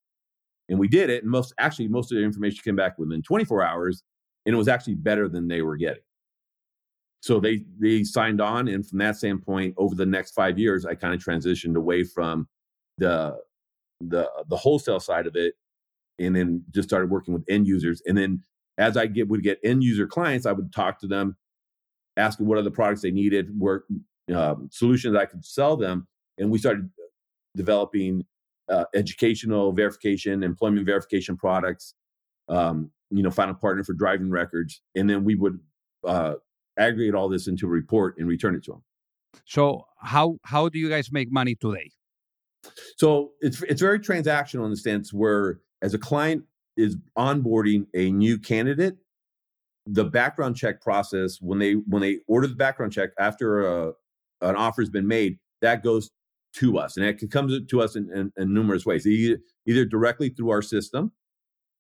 and 0.69 0.79
we 0.79 0.87
did 0.87 1.09
it. 1.09 1.23
And 1.23 1.31
most 1.31 1.53
actually, 1.59 1.87
most 1.87 2.11
of 2.11 2.17
the 2.17 2.23
information 2.23 2.59
came 2.63 2.75
back 2.75 2.97
within 2.97 3.21
24 3.21 3.63
hours, 3.63 4.03
and 4.45 4.53
it 4.53 4.57
was 4.57 4.67
actually 4.67 4.95
better 4.95 5.29
than 5.29 5.47
they 5.47 5.61
were 5.61 5.77
getting. 5.77 6.01
So 7.21 7.39
they 7.39 7.63
they 7.79 8.03
signed 8.03 8.41
on, 8.41 8.67
and 8.67 8.87
from 8.87 8.99
that 8.99 9.17
standpoint, 9.17 9.75
over 9.77 9.95
the 9.95 10.05
next 10.05 10.31
five 10.31 10.59
years, 10.59 10.85
I 10.85 10.95
kind 10.95 11.13
of 11.13 11.23
transitioned 11.23 11.75
away 11.75 12.03
from 12.03 12.47
the 12.97 13.37
the 14.01 14.29
the 14.49 14.57
wholesale 14.57 14.99
side 14.99 15.27
of 15.27 15.35
it, 15.35 15.55
and 16.19 16.35
then 16.35 16.63
just 16.71 16.89
started 16.89 17.09
working 17.09 17.33
with 17.33 17.43
end 17.49 17.67
users. 17.67 18.01
And 18.05 18.17
then 18.17 18.43
as 18.77 18.97
I 18.97 19.07
get 19.07 19.27
would 19.27 19.43
get 19.43 19.59
end 19.63 19.83
user 19.83 20.07
clients, 20.07 20.45
I 20.45 20.51
would 20.51 20.73
talk 20.73 20.99
to 21.01 21.07
them, 21.07 21.37
asking 22.15 22.45
what 22.45 22.57
other 22.57 22.71
products 22.71 23.01
they 23.01 23.11
needed, 23.11 23.57
work 23.57 23.85
um, 24.33 24.69
solutions 24.71 25.15
I 25.15 25.25
could 25.25 25.45
sell 25.45 25.77
them, 25.77 26.07
and 26.37 26.51
we 26.51 26.59
started 26.59 26.89
developing 27.55 28.25
uh, 28.69 28.85
educational 28.93 29.71
verification, 29.71 30.43
employment 30.43 30.85
verification 30.85 31.37
products, 31.37 31.93
um, 32.49 32.91
you 33.09 33.23
know, 33.23 33.31
find 33.31 33.49
a 33.49 33.53
partner 33.53 33.83
for 33.83 33.93
driving 33.93 34.29
records, 34.29 34.81
and 34.95 35.09
then 35.09 35.23
we 35.23 35.35
would 35.35 35.59
uh, 36.05 36.33
aggregate 36.77 37.15
all 37.15 37.29
this 37.29 37.47
into 37.47 37.65
a 37.65 37.69
report 37.69 38.15
and 38.17 38.27
return 38.27 38.55
it 38.55 38.63
to 38.65 38.71
them. 38.71 38.83
So 39.45 39.85
how 39.99 40.37
how 40.43 40.69
do 40.69 40.79
you 40.79 40.89
guys 40.89 41.11
make 41.11 41.31
money 41.31 41.55
today? 41.55 41.91
So 42.97 43.31
it's 43.39 43.61
it's 43.63 43.81
very 43.81 43.99
transactional 43.99 44.65
in 44.65 44.71
the 44.71 44.77
sense 44.77 45.13
where 45.13 45.59
as 45.81 45.93
a 45.93 45.97
client 45.97 46.43
is 46.75 46.97
onboarding 47.17 47.87
a 47.93 48.11
new 48.11 48.37
candidate, 48.37 48.97
the 49.85 50.05
background 50.05 50.55
check 50.55 50.81
process 50.81 51.37
when 51.41 51.59
they 51.59 51.73
when 51.73 52.01
they 52.01 52.19
order 52.27 52.47
the 52.47 52.55
background 52.55 52.91
check 52.91 53.11
after 53.17 53.65
a, 53.65 53.93
an 54.41 54.55
offer 54.55 54.81
has 54.81 54.89
been 54.89 55.07
made, 55.07 55.37
that 55.61 55.83
goes 55.83 56.09
to 56.55 56.77
us, 56.77 56.97
and 56.97 57.05
it 57.05 57.31
comes 57.31 57.53
to 57.67 57.81
us 57.81 57.95
in, 57.95 58.11
in, 58.13 58.31
in 58.37 58.53
numerous 58.53 58.85
ways. 58.85 59.05
Either, 59.05 59.39
either 59.65 59.85
directly 59.85 60.29
through 60.29 60.49
our 60.49 60.61
system, 60.61 61.11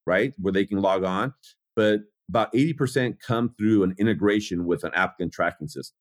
right, 0.05 0.33
where 0.37 0.53
they 0.53 0.65
can 0.65 0.81
log 0.81 1.03
on, 1.03 1.33
but 1.75 2.01
about 2.29 2.51
80% 2.53 3.19
come 3.25 3.53
through 3.57 3.83
an 3.83 3.95
integration 3.97 4.65
with 4.65 4.83
an 4.83 4.91
applicant 4.93 5.33
tracking 5.33 5.67
system. 5.67 5.95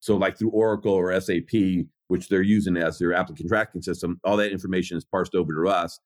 So, 0.00 0.16
like 0.16 0.38
through 0.38 0.50
Oracle 0.50 0.92
or 0.92 1.18
SAP, 1.20 1.86
which 2.08 2.28
they're 2.28 2.42
using 2.42 2.76
as 2.76 2.98
their 2.98 3.14
applicant 3.14 3.48
tracking 3.48 3.82
system, 3.82 4.20
all 4.24 4.36
that 4.38 4.52
information 4.52 4.96
is 4.96 5.04
parsed 5.04 5.34
over 5.34 5.52
to 5.52 5.70
us. 5.70 6.00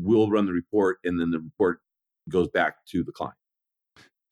We'll 0.00 0.30
run 0.30 0.46
the 0.46 0.52
report, 0.52 0.98
and 1.04 1.20
then 1.20 1.30
the 1.30 1.40
report 1.40 1.80
goes 2.28 2.48
back 2.48 2.86
to 2.90 3.04
the 3.04 3.12
client. 3.12 3.34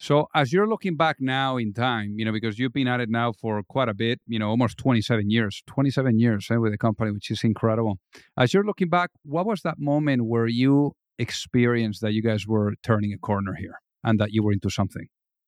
So, 0.01 0.29
as 0.33 0.53
you're 0.53 0.67
looking 0.67 0.95
back 0.95 1.17
now 1.19 1.57
in 1.57 1.73
time, 1.73 2.15
you 2.17 2.23
know, 2.23 2.31
because 2.31 2.57
you've 2.57 2.71
been 2.71 2.87
at 2.87 3.01
it 3.01 3.09
now 3.09 3.33
for 3.33 3.61
quite 3.67 3.89
a 3.89 3.93
bit, 3.93 4.21
you 4.27 4.39
know, 4.39 4.47
almost 4.47 4.77
27 4.77 5.29
years, 5.29 5.61
27 5.67 6.17
years 6.17 6.47
eh, 6.49 6.55
with 6.55 6.71
the 6.71 6.77
company, 6.77 7.11
which 7.11 7.29
is 7.29 7.43
incredible. 7.43 7.99
As 8.37 8.53
you're 8.53 8.63
looking 8.63 8.87
back, 8.87 9.09
what 9.23 9.45
was 9.45 9.61
that 9.63 9.77
moment 9.77 10.25
where 10.25 10.47
you 10.47 10.93
experienced 11.17 11.99
that 12.01 12.13
you 12.13 12.21
guys 12.21 12.47
were 12.47 12.75
turning 12.81 13.11
a 13.11 13.17
corner 13.17 13.55
here 13.55 13.81
and 14.01 14.17
that 14.21 14.31
you 14.31 14.41
were 14.41 14.53
into 14.53 14.69
something? 14.69 15.07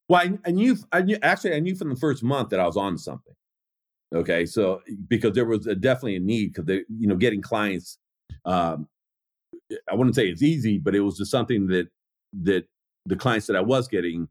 Well, 0.09 0.19
I, 0.19 0.37
I 0.45 0.51
knew, 0.51 0.75
I 0.91 1.01
knew, 1.01 1.17
actually, 1.21 1.55
I 1.55 1.61
knew 1.61 1.75
from 1.75 1.89
the 1.89 1.95
first 1.95 2.21
month 2.21 2.49
that 2.49 2.59
I 2.59 2.65
was 2.65 2.75
on 2.75 2.97
something. 2.97 3.33
Okay. 4.13 4.45
So, 4.45 4.81
because 5.07 5.31
there 5.31 5.45
was 5.45 5.65
a, 5.65 5.75
definitely 5.75 6.17
a 6.17 6.19
need 6.19 6.47
because 6.47 6.65
they, 6.65 6.83
you 6.89 7.07
know, 7.07 7.15
getting 7.15 7.41
clients, 7.41 7.97
um, 8.43 8.89
I 9.89 9.95
wouldn't 9.95 10.15
say 10.15 10.27
it's 10.27 10.43
easy, 10.43 10.77
but 10.77 10.95
it 10.95 11.01
was 11.01 11.17
just 11.17 11.31
something 11.31 11.67
that, 11.67 11.87
that 12.43 12.65
the 13.05 13.15
clients 13.15 13.47
that 13.47 13.55
I 13.55 13.61
was 13.61 13.87
getting 13.87 14.27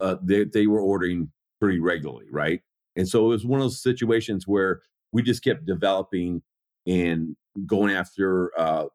uh, 0.00 0.16
they, 0.22 0.44
they 0.44 0.66
were 0.66 0.80
ordering 0.80 1.30
pretty 1.60 1.80
regularly, 1.80 2.26
right? 2.30 2.60
And 2.96 3.08
so 3.08 3.26
it 3.26 3.28
was 3.28 3.44
one 3.44 3.60
of 3.60 3.64
those 3.64 3.82
situations 3.82 4.46
where 4.46 4.80
we 5.12 5.22
just 5.22 5.42
kept 5.42 5.66
developing 5.66 6.42
and 6.86 7.36
going 7.66 7.94
after, 7.94 8.52
uh, 8.58 8.86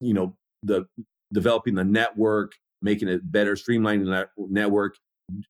you 0.00 0.14
know, 0.14 0.36
the 0.62 0.86
developing 1.32 1.74
the 1.74 1.84
network, 1.84 2.52
making 2.82 3.08
it 3.08 3.30
better, 3.30 3.54
streamlining 3.54 4.04
the 4.04 4.28
network, 4.48 4.96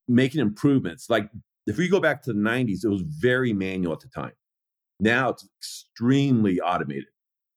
making 0.09 0.41
improvements. 0.41 1.11
Like 1.11 1.29
if 1.67 1.77
we 1.77 1.89
go 1.89 2.01
back 2.01 2.23
to 2.25 2.33
the 2.33 2.39
90s, 2.39 2.85
it 2.85 2.89
was 2.89 3.03
very 3.03 3.53
manual 3.53 3.93
at 3.93 4.01
the 4.01 4.09
time. 4.09 4.33
Now 4.99 5.31
it's 5.31 5.47
extremely 5.61 6.61
automated. 6.61 7.07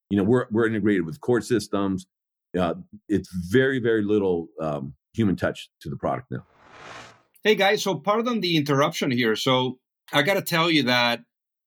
You 0.10 0.18
know, 0.18 0.24
we're 0.24 0.46
we're 0.52 0.68
integrated 0.68 1.06
with 1.06 1.22
court 1.22 1.44
systems. 1.44 2.08
Uh, 2.58 2.76
it's 3.08 3.30
very 3.50 3.80
very 3.80 4.04
little 4.04 4.48
um, 4.60 4.94
human 5.14 5.36
touch 5.36 5.70
to 5.82 5.90
the 5.90 5.96
product 5.96 6.32
now. 6.32 6.46
Hey 7.44 7.56
guys, 7.56 7.84
so 7.84 7.96
pardon 7.96 8.42
the 8.42 8.58
interruption 8.58 9.12
here. 9.12 9.36
So 9.36 9.78
I 10.12 10.24
got 10.24 10.34
to 10.34 10.42
tell 10.42 10.70
you 10.70 10.84
that, 10.84 11.22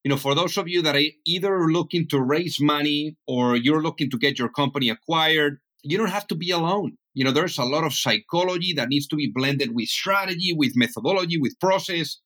you 0.05 0.11
know, 0.11 0.17
for 0.17 0.35
those 0.35 0.57
of 0.59 0.69
you 0.69 0.83
that 0.83 0.97
are 0.97 1.03
either 1.25 1.69
looking 1.69 2.09
to 2.09 2.21
raise 2.21 2.61
money 2.61 3.17
or 3.27 3.57
you're 3.57 3.83
looking 3.83 4.11
to 4.11 4.19
get 4.19 4.39
your 4.39 4.49
company 4.49 4.91
acquired, 4.91 5.59
you 5.83 5.97
don't 5.97 6.11
have 6.11 6.27
to 6.27 6.35
be 6.35 6.51
alone. 6.51 6.99
You 7.15 7.25
know, 7.25 7.31
there's 7.31 7.59
a 7.59 7.65
lot 7.65 7.85
of 7.85 7.95
psychology 7.95 8.73
that 8.75 8.89
needs 8.89 9.07
to 9.09 9.17
be 9.17 9.31
blended 9.33 9.75
with 9.75 9.89
strategy, 9.89 10.53
with 10.57 10.73
methodology, 10.75 11.39
with 11.39 11.59
process. 11.61 12.19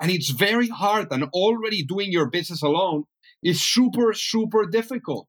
And 0.00 0.10
it's 0.10 0.30
very 0.30 0.68
hard. 0.68 1.08
And 1.10 1.24
already 1.32 1.84
doing 1.84 2.12
your 2.12 2.28
business 2.28 2.62
alone 2.62 3.04
is 3.42 3.62
super, 3.62 4.12
super 4.12 4.66
difficult. 4.66 5.28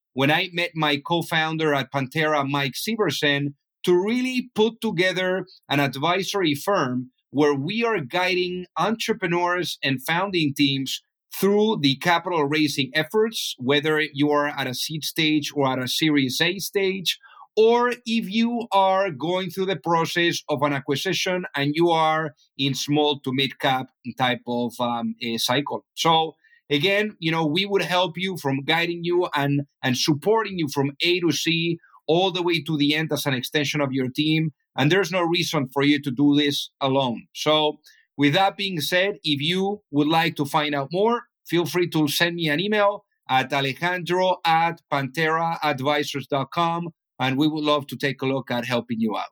when 0.13 0.31
i 0.31 0.49
met 0.53 0.71
my 0.75 0.97
co-founder 0.97 1.73
at 1.73 1.91
Panthera 1.91 2.47
mike 2.47 2.73
Sieversen, 2.73 3.53
to 3.83 3.93
really 3.95 4.51
put 4.53 4.79
together 4.81 5.45
an 5.69 5.79
advisory 5.79 6.53
firm 6.53 7.11
where 7.31 7.53
we 7.53 7.83
are 7.83 7.99
guiding 7.99 8.65
entrepreneurs 8.77 9.77
and 9.83 10.03
founding 10.03 10.53
teams 10.53 11.01
through 11.33 11.77
the 11.81 11.95
capital 11.95 12.43
raising 12.43 12.91
efforts, 12.93 13.55
whether 13.57 14.01
you 14.13 14.29
are 14.31 14.47
at 14.47 14.67
a 14.67 14.73
seed 14.73 15.03
stage 15.03 15.51
or 15.55 15.71
at 15.71 15.79
a 15.79 15.87
series 15.87 16.41
A 16.41 16.59
stage, 16.59 17.17
or 17.55 17.91
if 18.05 18.29
you 18.29 18.67
are 18.71 19.11
going 19.11 19.49
through 19.49 19.65
the 19.65 19.77
process 19.77 20.41
of 20.49 20.61
an 20.61 20.73
acquisition 20.73 21.45
and 21.55 21.73
you 21.73 21.89
are 21.89 22.33
in 22.57 22.73
small 22.73 23.19
to 23.21 23.33
mid 23.33 23.59
cap 23.59 23.87
type 24.17 24.41
of 24.47 24.73
um, 24.79 25.15
cycle. 25.37 25.85
So 25.95 26.35
again, 26.71 27.15
you 27.19 27.31
know, 27.31 27.45
we 27.45 27.65
would 27.65 27.83
help 27.83 28.17
you 28.17 28.37
from 28.37 28.63
guiding 28.63 29.01
you 29.03 29.27
and, 29.35 29.61
and 29.83 29.97
supporting 29.97 30.57
you 30.57 30.67
from 30.73 30.91
A 31.01 31.19
to 31.19 31.31
C 31.31 31.77
all 32.07 32.31
the 32.31 32.41
way 32.41 32.63
to 32.63 32.77
the 32.77 32.95
end 32.95 33.11
as 33.13 33.25
an 33.25 33.33
extension 33.33 33.81
of 33.81 33.91
your 33.91 34.09
team 34.09 34.51
and 34.75 34.91
there's 34.91 35.11
no 35.11 35.21
reason 35.21 35.67
for 35.67 35.83
you 35.83 36.01
to 36.01 36.11
do 36.11 36.35
this 36.35 36.69
alone. 36.79 37.27
So, 37.33 37.79
with 38.17 38.33
that 38.33 38.57
being 38.57 38.81
said, 38.81 39.15
if 39.23 39.41
you 39.41 39.81
would 39.91 40.07
like 40.07 40.35
to 40.35 40.45
find 40.45 40.75
out 40.75 40.89
more, 40.91 41.23
feel 41.45 41.65
free 41.65 41.89
to 41.89 42.07
send 42.07 42.35
me 42.35 42.49
an 42.49 42.59
email 42.59 43.05
at 43.29 43.51
alejandro 43.51 44.37
at 44.45 44.81
pantheraadvisors.com 44.91 46.89
and 47.19 47.37
we 47.37 47.47
would 47.47 47.63
love 47.63 47.87
to 47.87 47.95
take 47.95 48.21
a 48.21 48.25
look 48.25 48.51
at 48.51 48.65
helping 48.65 48.99
you 48.99 49.17
out. 49.17 49.29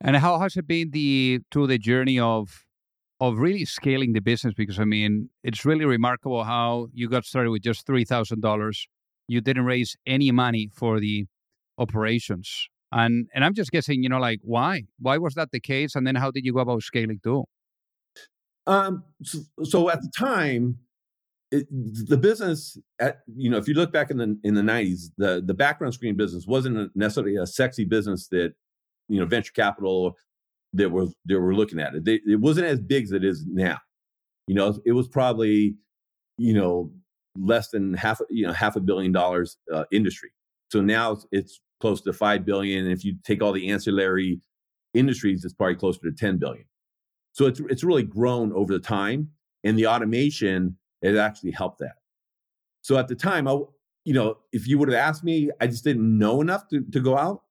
And 0.00 0.16
how 0.16 0.38
has 0.38 0.56
it 0.56 0.66
been 0.66 0.90
the 0.90 1.40
through 1.50 1.66
the 1.66 1.78
journey 1.78 2.18
of 2.18 2.64
of 3.20 3.38
really 3.38 3.64
scaling 3.64 4.12
the 4.12 4.20
business? 4.20 4.54
Because 4.54 4.80
I 4.80 4.84
mean, 4.84 5.30
it's 5.44 5.64
really 5.64 5.84
remarkable 5.84 6.44
how 6.44 6.88
you 6.92 7.08
got 7.08 7.24
started 7.24 7.50
with 7.50 7.62
just 7.62 7.86
three 7.86 8.04
thousand 8.04 8.40
dollars. 8.40 8.86
You 9.28 9.40
didn't 9.40 9.64
raise 9.64 9.96
any 10.06 10.32
money 10.32 10.70
for 10.74 10.98
the 10.98 11.26
operations. 11.78 12.68
And 12.92 13.28
and 13.34 13.44
I'm 13.44 13.54
just 13.54 13.70
guessing, 13.70 14.02
you 14.02 14.08
know, 14.08 14.18
like 14.18 14.40
why? 14.42 14.84
Why 14.98 15.18
was 15.18 15.34
that 15.34 15.50
the 15.52 15.60
case? 15.60 15.94
And 15.94 16.06
then 16.06 16.16
how 16.16 16.30
did 16.30 16.44
you 16.44 16.52
go 16.52 16.60
about 16.60 16.82
scaling 16.82 17.20
too? 17.22 17.44
Um, 18.66 19.04
so, 19.22 19.38
so 19.64 19.90
at 19.90 20.00
the 20.00 20.10
time, 20.16 20.78
it, 21.50 21.66
the 21.70 22.16
business, 22.16 22.78
at, 23.00 23.20
you 23.36 23.50
know, 23.50 23.56
if 23.56 23.66
you 23.66 23.74
look 23.74 23.92
back 23.92 24.10
in 24.10 24.18
the 24.18 24.38
in 24.44 24.54
the 24.54 24.62
'90s, 24.62 25.10
the 25.18 25.42
the 25.44 25.54
background 25.54 25.94
screen 25.94 26.16
business 26.16 26.46
wasn't 26.46 26.94
necessarily 26.96 27.36
a 27.36 27.46
sexy 27.46 27.84
business 27.84 28.28
that 28.28 28.54
you 29.08 29.18
know 29.18 29.26
venture 29.26 29.52
capital 29.52 30.16
that 30.74 30.90
was 30.90 31.14
they 31.26 31.34
were 31.34 31.54
looking 31.54 31.80
at 31.80 31.94
it. 31.94 32.04
They, 32.04 32.20
it 32.26 32.40
wasn't 32.40 32.66
as 32.66 32.80
big 32.80 33.04
as 33.04 33.12
it 33.12 33.24
is 33.24 33.44
now. 33.46 33.78
You 34.46 34.54
know, 34.54 34.78
it 34.84 34.92
was 34.92 35.08
probably 35.08 35.76
you 36.38 36.54
know 36.54 36.92
less 37.36 37.70
than 37.70 37.94
half 37.94 38.20
you 38.30 38.46
know 38.46 38.52
half 38.52 38.76
a 38.76 38.80
billion 38.80 39.12
dollars 39.12 39.56
uh, 39.72 39.84
industry. 39.92 40.30
So 40.70 40.80
now 40.80 41.12
it's, 41.12 41.26
it's 41.32 41.60
close 41.80 42.00
to 42.02 42.12
5 42.12 42.44
billion. 42.44 42.84
And 42.84 42.92
if 42.92 43.04
you 43.04 43.16
take 43.24 43.42
all 43.42 43.52
the 43.52 43.70
ancillary 43.70 44.40
industries, 44.94 45.44
it's 45.44 45.54
probably 45.54 45.76
closer 45.76 46.00
to 46.02 46.12
10 46.12 46.38
billion. 46.38 46.64
So 47.32 47.46
it's, 47.46 47.60
it's 47.68 47.84
really 47.84 48.02
grown 48.02 48.52
over 48.52 48.72
the 48.72 48.78
time. 48.78 49.30
And 49.64 49.78
the 49.78 49.86
automation 49.86 50.76
has 51.02 51.16
actually 51.16 51.50
helped 51.50 51.80
that. 51.80 51.96
So 52.82 52.96
at 52.96 53.08
the 53.08 53.14
time, 53.14 53.46
I, 53.46 53.52
you 54.04 54.14
know, 54.14 54.38
if 54.52 54.66
you 54.66 54.78
would 54.78 54.88
have 54.88 54.98
asked 54.98 55.24
me, 55.24 55.50
I 55.60 55.66
just 55.66 55.84
didn't 55.84 56.18
know 56.18 56.40
enough 56.40 56.68
to, 56.68 56.82
to 56.92 57.00
go 57.00 57.18
out 57.18 57.42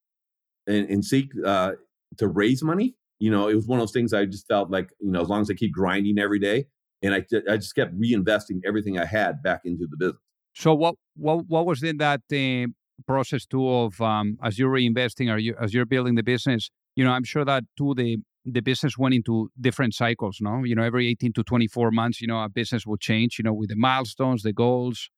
and, 0.66 0.90
and 0.90 1.06
seek 1.06 1.32
uh, 1.46 1.74
to 2.18 2.28
raise 2.28 2.64
money. 2.64 2.96
You 3.20 3.32
know, 3.32 3.48
it 3.50 3.56
was 3.56 3.68
one 3.68 3.80
of 3.80 3.82
those 3.82 3.92
things 3.92 4.14
I 4.14 4.26
just 4.26 4.48
felt 4.48 4.72
like, 4.72 4.92
you 5.00 5.12
know, 5.12 5.22
as 5.22 5.28
long 5.28 5.42
as 5.42 5.50
I 5.50 5.54
keep 5.54 5.74
grinding 5.74 6.18
every 6.20 6.40
day, 6.40 6.68
and 7.02 7.14
I, 7.14 7.26
I 7.50 7.58
just 7.58 7.76
kept 7.76 7.98
reinvesting 8.00 8.62
everything 8.66 8.98
I 9.00 9.06
had 9.06 9.44
back 9.44 9.62
into 9.66 9.88
the 9.90 9.98
business. 9.98 10.22
So 10.54 10.74
what 10.74 10.96
what 11.16 11.46
what 11.48 11.66
was 11.66 11.84
in 11.84 11.98
that 11.98 12.22
uh, 12.34 12.68
process 13.06 13.46
too 13.46 13.68
of 13.70 14.00
um, 14.02 14.38
as 14.44 14.58
you're 14.60 14.72
reinvesting 14.72 15.32
or 15.32 15.38
you, 15.38 15.56
as 15.62 15.74
you're 15.74 15.86
building 15.86 16.16
the 16.16 16.24
business 16.24 16.70
you 16.96 17.04
know 17.04 17.12
i'm 17.12 17.24
sure 17.24 17.46
that 17.46 17.64
too 17.78 17.94
the 17.96 18.18
the 18.46 18.62
business 18.62 18.98
went 18.98 19.14
into 19.14 19.50
different 19.60 19.94
cycles 19.94 20.38
no 20.42 20.64
you 20.64 20.76
know 20.76 20.84
every 20.84 21.08
18 21.08 21.34
to 21.34 21.44
24 21.44 21.92
months 21.92 22.22
you 22.22 22.28
know 22.28 22.42
a 22.44 22.50
business 22.50 22.86
will 22.86 22.98
change 22.98 23.38
you 23.38 23.44
know 23.44 23.54
with 23.54 23.70
the 23.70 23.76
milestones 23.76 24.44
the 24.44 24.54
goals 24.54 25.10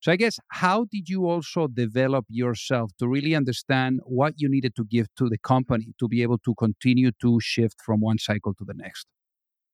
so 0.00 0.12
i 0.12 0.16
guess 0.16 0.38
how 0.48 0.86
did 0.90 1.08
you 1.08 1.26
also 1.26 1.66
develop 1.66 2.24
yourself 2.28 2.90
to 2.98 3.08
really 3.08 3.34
understand 3.34 4.00
what 4.04 4.34
you 4.36 4.48
needed 4.48 4.74
to 4.76 4.84
give 4.84 5.06
to 5.16 5.28
the 5.28 5.38
company 5.38 5.94
to 5.98 6.08
be 6.08 6.22
able 6.22 6.38
to 6.38 6.54
continue 6.54 7.10
to 7.20 7.38
shift 7.40 7.76
from 7.84 8.00
one 8.00 8.18
cycle 8.18 8.54
to 8.54 8.64
the 8.64 8.74
next? 8.74 9.06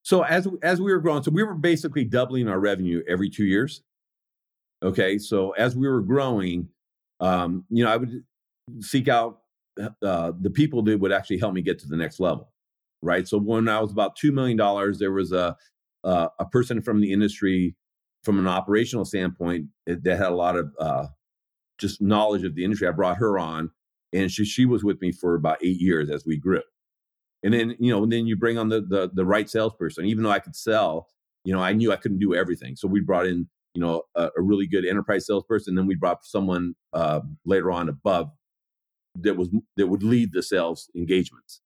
So 0.03 0.23
as 0.23 0.47
as 0.61 0.81
we 0.81 0.91
were 0.91 0.99
growing 0.99 1.23
so 1.23 1.31
we 1.31 1.43
were 1.43 1.55
basically 1.55 2.03
doubling 2.03 2.47
our 2.47 2.59
revenue 2.59 3.03
every 3.07 3.29
2 3.29 3.45
years. 3.45 3.81
Okay? 4.83 5.17
So 5.17 5.51
as 5.51 5.75
we 5.75 5.87
were 5.87 6.01
growing 6.01 6.67
um, 7.19 7.65
you 7.69 7.83
know, 7.83 7.91
I 7.91 7.97
would 7.97 8.23
seek 8.81 9.07
out 9.07 9.39
uh, 9.79 10.33
the 10.39 10.49
people 10.49 10.81
that 10.83 10.99
would 10.99 11.11
actually 11.11 11.39
help 11.39 11.53
me 11.53 11.61
get 11.61 11.79
to 11.79 11.87
the 11.87 11.95
next 11.95 12.19
level, 12.19 12.51
right? 13.01 13.27
So 13.27 13.39
when 13.39 13.67
I 13.69 13.79
was 13.79 13.91
about 13.91 14.15
two 14.15 14.31
million 14.31 14.57
dollars, 14.57 14.99
there 14.99 15.11
was 15.11 15.31
a 15.31 15.55
uh, 16.03 16.27
a 16.37 16.45
person 16.45 16.81
from 16.81 16.99
the 16.99 17.13
industry, 17.13 17.75
from 18.23 18.39
an 18.39 18.47
operational 18.47 19.05
standpoint, 19.05 19.67
that 19.85 20.05
had 20.05 20.31
a 20.31 20.35
lot 20.35 20.55
of 20.55 20.73
uh, 20.79 21.07
just 21.77 22.01
knowledge 22.01 22.43
of 22.43 22.55
the 22.55 22.63
industry. 22.63 22.87
I 22.87 22.91
brought 22.91 23.17
her 23.17 23.37
on, 23.37 23.71
and 24.13 24.31
she 24.31 24.45
she 24.45 24.65
was 24.65 24.83
with 24.83 25.01
me 25.01 25.11
for 25.11 25.35
about 25.35 25.63
eight 25.63 25.79
years 25.79 26.09
as 26.09 26.25
we 26.25 26.37
grew. 26.37 26.61
And 27.43 27.53
then 27.53 27.75
you 27.79 27.91
know, 27.91 28.03
and 28.03 28.11
then 28.11 28.25
you 28.25 28.37
bring 28.37 28.57
on 28.57 28.69
the 28.69 28.81
the, 28.81 29.09
the 29.13 29.25
right 29.25 29.49
salesperson. 29.49 30.05
Even 30.05 30.23
though 30.23 30.31
I 30.31 30.39
could 30.39 30.55
sell, 30.55 31.07
you 31.43 31.53
know, 31.53 31.59
I 31.59 31.73
knew 31.73 31.91
I 31.91 31.97
couldn't 31.97 32.19
do 32.19 32.33
everything. 32.33 32.75
So 32.75 32.87
we 32.87 33.01
brought 33.01 33.27
in 33.27 33.47
you 33.73 33.81
know 33.81 34.03
a, 34.15 34.29
a 34.37 34.41
really 34.41 34.67
good 34.67 34.85
enterprise 34.85 35.25
salesperson. 35.25 35.75
Then 35.75 35.87
we 35.87 35.95
brought 35.95 36.25
someone 36.25 36.75
uh, 36.93 37.21
later 37.45 37.71
on 37.71 37.89
above 37.89 38.29
that 39.15 39.35
was 39.35 39.49
that 39.77 39.87
would 39.87 40.03
lead 40.03 40.31
the 40.33 40.43
sales 40.43 40.89
engagements. 40.95 41.61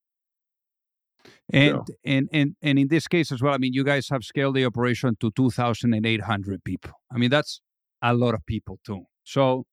And 1.52 1.76
so. 1.76 1.94
and 2.04 2.28
and 2.32 2.56
and 2.60 2.78
in 2.78 2.88
this 2.88 3.08
case 3.08 3.32
as 3.32 3.40
well, 3.40 3.54
I 3.54 3.58
mean, 3.58 3.72
you 3.72 3.84
guys 3.84 4.08
have 4.10 4.22
scaled 4.22 4.56
the 4.56 4.66
operation 4.66 5.16
to 5.20 5.30
two 5.30 5.50
thousand 5.50 5.94
and 5.94 6.04
eight 6.04 6.22
hundred 6.22 6.62
people. 6.62 6.92
I 7.12 7.18
mean, 7.18 7.30
that's 7.30 7.60
a 8.02 8.14
lot 8.14 8.34
of 8.34 8.44
people 8.44 8.78
too. 8.84 9.04
So, 9.24 9.64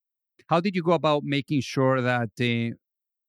how 0.47 0.61
did 0.61 0.75
you 0.75 0.83
go 0.83 0.93
about 0.93 1.23
making 1.23 1.61
sure 1.61 2.01
that 2.01 2.29
uh, 2.39 2.75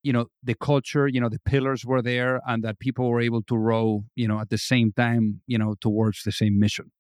you 0.03 0.13
know 0.13 0.27
the 0.45 0.55
culture, 0.55 1.09
you 1.09 1.21
know, 1.21 1.29
the 1.29 1.41
pillars 1.45 1.85
were 1.85 2.03
there, 2.03 2.41
and 2.47 2.63
that 2.63 2.79
people 2.79 3.09
were 3.09 3.21
able 3.21 3.43
to 3.43 3.57
row, 3.57 4.05
you 4.15 4.29
know, 4.29 4.39
at 4.39 4.51
the 4.51 4.59
same 4.59 4.93
time, 4.93 5.41
you 5.49 5.59
know, 5.59 5.75
towards 5.81 6.23
the 6.23 6.33
same 6.33 6.61
mission? 6.61 6.93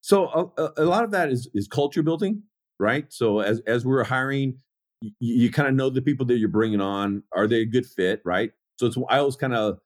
So 0.00 0.52
a, 0.58 0.82
a 0.82 0.84
lot 0.84 1.04
of 1.04 1.12
that 1.12 1.30
is 1.30 1.48
is 1.54 1.68
culture 1.68 2.02
building, 2.02 2.42
right? 2.80 3.04
So 3.12 3.38
as 3.38 3.60
as 3.68 3.86
we're 3.86 4.02
hiring, 4.02 4.58
you, 5.00 5.12
you 5.20 5.50
kind 5.52 5.68
of 5.68 5.74
know 5.74 5.88
the 5.90 6.02
people 6.02 6.26
that 6.26 6.38
you're 6.38 6.48
bringing 6.48 6.80
on. 6.80 7.22
Are 7.32 7.46
they 7.46 7.60
a 7.60 7.66
good 7.66 7.86
fit, 7.86 8.20
right? 8.24 8.50
So 8.76 8.86
it's 8.86 8.96
I 9.08 9.18
always 9.18 9.36
kind 9.36 9.54
of 9.54 9.78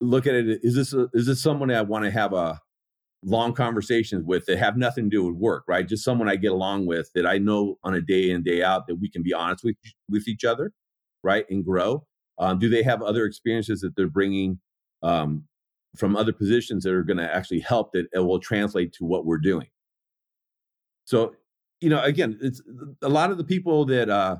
look 0.00 0.26
at 0.26 0.34
it. 0.34 0.60
Is 0.62 0.74
this 0.74 0.92
a, 0.92 1.08
is 1.12 1.26
this 1.26 1.42
someone 1.42 1.70
I 1.70 1.82
want 1.82 2.04
to 2.04 2.10
have 2.10 2.32
a 2.32 2.60
long 3.24 3.52
conversations 3.52 4.24
with 4.24 4.46
that 4.46 4.58
have 4.58 4.76
nothing 4.76 5.10
to 5.10 5.10
do 5.10 5.24
with 5.24 5.34
work, 5.34 5.64
right? 5.66 5.88
Just 5.88 6.04
someone 6.04 6.28
I 6.28 6.36
get 6.36 6.52
along 6.52 6.86
with 6.86 7.10
that 7.14 7.26
I 7.26 7.38
know 7.38 7.78
on 7.82 7.94
a 7.94 8.00
day 8.00 8.30
in 8.30 8.42
day 8.42 8.62
out 8.62 8.86
that 8.86 8.96
we 8.96 9.10
can 9.10 9.22
be 9.22 9.32
honest 9.32 9.64
with 9.64 9.76
with 10.08 10.28
each 10.28 10.44
other, 10.44 10.72
right, 11.22 11.44
and 11.50 11.64
grow. 11.64 12.06
Um, 12.38 12.58
do 12.58 12.68
they 12.68 12.82
have 12.84 13.02
other 13.02 13.24
experiences 13.24 13.80
that 13.80 13.96
they're 13.96 14.08
bringing 14.08 14.60
um, 15.02 15.44
from 15.96 16.16
other 16.16 16.32
positions 16.32 16.84
that 16.84 16.92
are 16.92 17.02
going 17.02 17.16
to 17.16 17.34
actually 17.34 17.60
help 17.60 17.92
that 17.92 18.06
it 18.12 18.20
will 18.20 18.38
translate 18.38 18.92
to 18.94 19.04
what 19.04 19.26
we're 19.26 19.38
doing? 19.38 19.66
So, 21.04 21.34
you 21.80 21.88
know, 21.88 22.02
again, 22.02 22.38
it's 22.40 22.62
a 23.02 23.08
lot 23.08 23.30
of 23.30 23.38
the 23.38 23.44
people 23.44 23.86
that, 23.86 24.08
uh, 24.08 24.36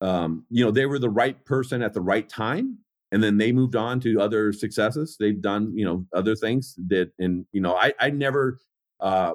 um, 0.00 0.46
you 0.50 0.64
know, 0.64 0.70
they 0.70 0.86
were 0.86 0.98
the 0.98 1.10
right 1.10 1.44
person 1.44 1.82
at 1.82 1.92
the 1.92 2.00
right 2.00 2.28
time 2.28 2.78
and 3.12 3.22
then 3.22 3.38
they 3.38 3.52
moved 3.52 3.76
on 3.76 4.00
to 4.00 4.20
other 4.20 4.52
successes. 4.52 5.16
They've 5.18 5.40
done 5.40 5.72
you 5.76 5.84
know 5.84 6.06
other 6.14 6.34
things 6.36 6.76
that 6.88 7.12
and 7.18 7.46
you 7.52 7.60
know 7.60 7.76
i 7.76 7.92
i 8.00 8.10
never 8.10 8.58
uh 9.00 9.34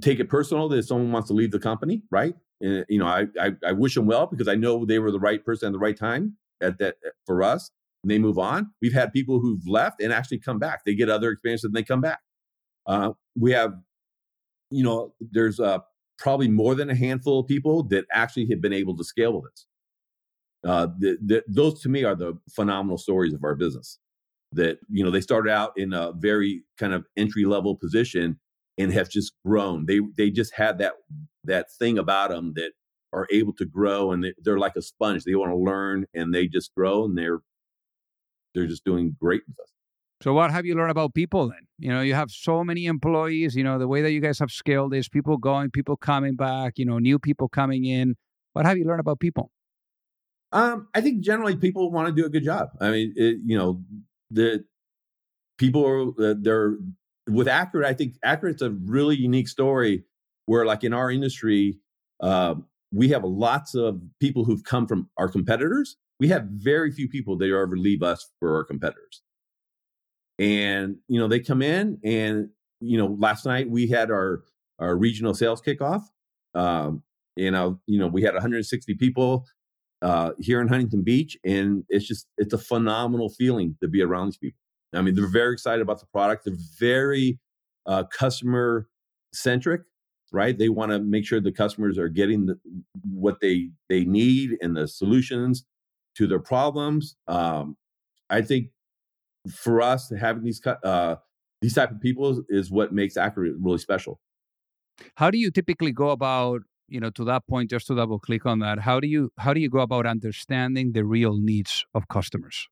take 0.00 0.20
it 0.20 0.28
personal 0.28 0.68
that 0.68 0.82
someone 0.84 1.10
wants 1.10 1.28
to 1.28 1.34
leave 1.34 1.50
the 1.50 1.58
company 1.58 2.02
right? 2.10 2.34
And, 2.60 2.84
you 2.88 2.98
know 2.98 3.06
I, 3.06 3.26
I, 3.40 3.52
I 3.66 3.72
wish 3.72 3.94
them 3.94 4.06
well 4.06 4.26
because 4.26 4.48
i 4.48 4.54
know 4.56 4.84
they 4.84 4.98
were 4.98 5.12
the 5.12 5.20
right 5.20 5.44
person 5.44 5.68
at 5.68 5.72
the 5.72 5.78
right 5.78 5.96
time 5.96 6.36
at 6.60 6.78
that 6.78 6.96
for 7.26 7.42
us 7.42 7.70
and 8.02 8.10
they 8.10 8.18
move 8.18 8.38
on. 8.38 8.70
We've 8.80 8.92
had 8.92 9.12
people 9.12 9.40
who've 9.40 9.66
left 9.66 10.00
and 10.00 10.12
actually 10.12 10.38
come 10.38 10.58
back. 10.58 10.84
They 10.84 10.94
get 10.94 11.10
other 11.10 11.30
experiences 11.30 11.64
and 11.64 11.74
they 11.74 11.82
come 11.82 12.00
back. 12.00 12.20
Uh 12.86 13.12
we 13.38 13.52
have 13.52 13.74
you 14.70 14.84
know 14.84 15.14
there's 15.20 15.60
uh 15.60 15.78
probably 16.18 16.48
more 16.48 16.74
than 16.74 16.90
a 16.90 16.94
handful 16.94 17.40
of 17.40 17.46
people 17.46 17.84
that 17.84 18.04
actually 18.12 18.46
have 18.50 18.60
been 18.60 18.72
able 18.72 18.96
to 18.96 19.04
scale 19.04 19.32
with 19.34 19.52
us 19.52 19.66
uh, 20.66 20.88
the, 20.98 21.18
the, 21.24 21.44
those 21.48 21.80
to 21.82 21.88
me 21.88 22.04
are 22.04 22.14
the 22.14 22.38
phenomenal 22.50 22.98
stories 22.98 23.32
of 23.32 23.44
our 23.44 23.54
business. 23.54 23.98
That 24.52 24.78
you 24.90 25.04
know 25.04 25.10
they 25.10 25.20
started 25.20 25.50
out 25.52 25.72
in 25.76 25.92
a 25.92 26.12
very 26.12 26.64
kind 26.78 26.94
of 26.94 27.04
entry 27.18 27.44
level 27.44 27.76
position 27.76 28.38
and 28.78 28.92
have 28.92 29.10
just 29.10 29.34
grown. 29.44 29.84
They 29.84 30.00
they 30.16 30.30
just 30.30 30.54
had 30.54 30.78
that 30.78 30.94
that 31.44 31.66
thing 31.78 31.98
about 31.98 32.30
them 32.30 32.54
that 32.56 32.72
are 33.12 33.26
able 33.30 33.52
to 33.54 33.64
grow 33.66 34.12
and 34.12 34.24
they, 34.24 34.34
they're 34.38 34.58
like 34.58 34.76
a 34.76 34.82
sponge. 34.82 35.24
They 35.24 35.34
want 35.34 35.50
to 35.50 35.56
learn 35.56 36.06
and 36.14 36.34
they 36.34 36.46
just 36.46 36.74
grow 36.74 37.04
and 37.04 37.16
they're 37.16 37.40
they're 38.54 38.66
just 38.66 38.84
doing 38.84 39.16
great 39.20 39.42
with 39.46 39.58
us. 39.60 39.72
So 40.20 40.32
what 40.32 40.50
have 40.50 40.66
you 40.66 40.74
learned 40.74 40.90
about 40.90 41.14
people 41.14 41.48
then? 41.48 41.60
You 41.78 41.90
know, 41.90 42.00
you 42.00 42.14
have 42.14 42.30
so 42.30 42.64
many 42.64 42.86
employees, 42.86 43.54
you 43.54 43.62
know, 43.62 43.78
the 43.78 43.86
way 43.86 44.02
that 44.02 44.10
you 44.10 44.20
guys 44.20 44.38
have 44.40 44.50
scaled 44.50 44.92
is 44.92 45.08
people 45.08 45.36
going, 45.36 45.70
people 45.70 45.96
coming 45.96 46.34
back, 46.34 46.74
you 46.76 46.84
know, 46.84 46.98
new 46.98 47.18
people 47.18 47.48
coming 47.48 47.84
in. 47.84 48.16
What 48.52 48.66
have 48.66 48.76
you 48.76 48.84
learned 48.84 49.00
about 49.00 49.20
people? 49.20 49.52
Um, 50.52 50.88
I 50.94 51.00
think 51.00 51.20
generally 51.20 51.56
people 51.56 51.90
want 51.90 52.08
to 52.08 52.14
do 52.14 52.26
a 52.26 52.30
good 52.30 52.44
job. 52.44 52.70
I 52.80 52.90
mean, 52.90 53.12
it, 53.16 53.38
you 53.44 53.58
know, 53.58 53.82
the 54.30 54.64
people 55.58 55.86
are 55.86 56.30
uh, 56.30 56.34
they're 56.38 56.76
with 57.28 57.48
Accurate. 57.48 57.86
I 57.86 57.92
think 57.92 58.14
Accurate's 58.24 58.62
a 58.62 58.70
really 58.70 59.16
unique 59.16 59.48
story 59.48 60.04
where, 60.46 60.64
like 60.64 60.84
in 60.84 60.92
our 60.94 61.10
industry, 61.10 61.78
uh, 62.20 62.54
we 62.92 63.08
have 63.08 63.24
lots 63.24 63.74
of 63.74 64.00
people 64.20 64.44
who've 64.44 64.64
come 64.64 64.86
from 64.86 65.10
our 65.18 65.28
competitors. 65.28 65.96
We 66.18 66.28
have 66.28 66.44
very 66.44 66.90
few 66.90 67.08
people 67.08 67.36
that 67.38 67.46
ever 67.46 67.76
leave 67.76 68.02
us 68.02 68.30
for 68.40 68.56
our 68.56 68.64
competitors. 68.64 69.22
And 70.38 70.96
you 71.08 71.20
know, 71.20 71.28
they 71.28 71.40
come 71.40 71.62
in, 71.62 71.98
and 72.02 72.48
you 72.80 72.96
know, 72.96 73.16
last 73.18 73.44
night 73.44 73.68
we 73.68 73.88
had 73.88 74.10
our 74.10 74.44
our 74.78 74.96
regional 74.96 75.34
sales 75.34 75.60
kickoff. 75.60 76.02
Um, 76.54 77.02
you 77.36 77.50
know, 77.50 77.80
you 77.86 77.98
know, 77.98 78.06
we 78.06 78.22
had 78.22 78.34
160 78.34 78.94
people 78.94 79.46
uh, 80.02 80.32
here 80.38 80.60
in 80.60 80.68
Huntington 80.68 81.02
Beach, 81.02 81.36
and 81.44 81.84
it's 81.88 82.06
just 82.06 82.26
it's 82.36 82.54
a 82.54 82.58
phenomenal 82.58 83.28
feeling 83.28 83.76
to 83.82 83.88
be 83.88 84.02
around 84.02 84.26
these 84.28 84.38
people. 84.38 84.58
I 84.94 85.02
mean, 85.02 85.14
they're 85.14 85.26
very 85.26 85.52
excited 85.52 85.82
about 85.82 86.00
the 86.00 86.06
product. 86.06 86.44
They're 86.44 86.54
very 86.78 87.38
uh, 87.86 88.04
customer 88.04 88.88
centric, 89.32 89.82
right? 90.32 90.56
They 90.56 90.68
want 90.68 90.92
to 90.92 90.98
make 90.98 91.26
sure 91.26 91.40
the 91.40 91.52
customers 91.52 91.98
are 91.98 92.08
getting 92.08 92.46
the, 92.46 92.58
what 93.02 93.40
they 93.40 93.70
they 93.88 94.04
need 94.04 94.56
and 94.60 94.76
the 94.76 94.88
solutions 94.88 95.64
to 96.16 96.26
their 96.26 96.40
problems. 96.40 97.16
Um, 97.26 97.76
I 98.30 98.42
think 98.42 98.68
for 99.52 99.82
us, 99.82 100.10
having 100.10 100.44
these 100.44 100.60
uh, 100.64 101.16
these 101.60 101.74
type 101.74 101.90
of 101.90 102.00
people 102.00 102.42
is 102.48 102.70
what 102.70 102.92
makes 102.92 103.16
Accurate 103.16 103.56
really 103.60 103.78
special. 103.78 104.20
How 105.16 105.30
do 105.30 105.38
you 105.38 105.50
typically 105.50 105.92
go 105.92 106.10
about 106.10 106.62
you 106.88 107.00
know 107.00 107.10
to 107.10 107.24
that 107.24 107.46
point 107.46 107.70
just 107.70 107.86
to 107.86 107.94
double 107.94 108.18
click 108.18 108.46
on 108.46 108.58
that 108.60 108.80
how 108.80 108.98
do 108.98 109.06
you 109.06 109.30
how 109.38 109.52
do 109.52 109.60
you 109.60 109.68
go 109.68 109.80
about 109.80 110.06
understanding 110.06 110.92
the 110.92 111.04
real 111.04 111.36
needs 111.36 111.84
of 111.94 112.08
customers? 112.08 112.68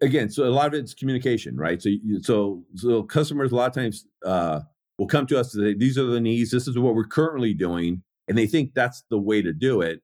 Again 0.00 0.30
so 0.30 0.44
a 0.44 0.50
lot 0.50 0.68
of 0.68 0.74
it's 0.74 0.94
communication 0.94 1.56
right? 1.56 1.80
So 1.80 1.90
so 2.22 2.64
so 2.74 3.02
customers 3.02 3.52
a 3.52 3.56
lot 3.56 3.68
of 3.68 3.74
times 3.74 4.06
uh, 4.24 4.60
will 4.98 5.06
come 5.06 5.26
to 5.26 5.38
us 5.38 5.54
and 5.54 5.64
say 5.64 5.74
these 5.74 5.96
are 5.96 6.04
the 6.04 6.20
needs 6.20 6.50
this 6.50 6.66
is 6.66 6.78
what 6.78 6.94
we're 6.94 7.04
currently 7.04 7.54
doing 7.54 8.02
and 8.28 8.36
they 8.36 8.46
think 8.46 8.74
that's 8.74 9.04
the 9.10 9.18
way 9.18 9.42
to 9.42 9.52
do 9.52 9.80
it. 9.80 10.02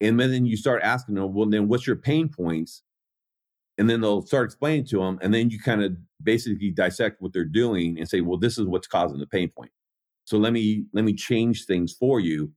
And 0.00 0.18
then 0.18 0.46
you 0.46 0.56
start 0.56 0.82
asking 0.82 1.16
them 1.16 1.34
well 1.34 1.48
then 1.48 1.68
what's 1.68 1.86
your 1.86 1.96
pain 1.96 2.28
points? 2.28 2.82
And 3.78 3.88
then 3.88 4.00
they'll 4.00 4.26
start 4.26 4.46
explaining 4.46 4.86
to 4.86 4.98
them 4.98 5.18
and 5.22 5.32
then 5.32 5.50
you 5.50 5.60
kind 5.60 5.84
of 5.84 5.96
basically 6.20 6.70
dissect 6.70 7.22
what 7.22 7.32
they're 7.32 7.44
doing 7.44 7.96
and 7.96 8.08
say 8.08 8.20
well 8.20 8.38
this 8.38 8.58
is 8.58 8.66
what's 8.66 8.88
causing 8.88 9.20
the 9.20 9.26
pain 9.26 9.50
point 9.56 9.70
so 10.28 10.36
let 10.36 10.52
me 10.52 10.84
let 10.92 11.06
me 11.06 11.14
change 11.14 11.64
things 11.64 11.94
for 11.98 12.20
you 12.20 12.52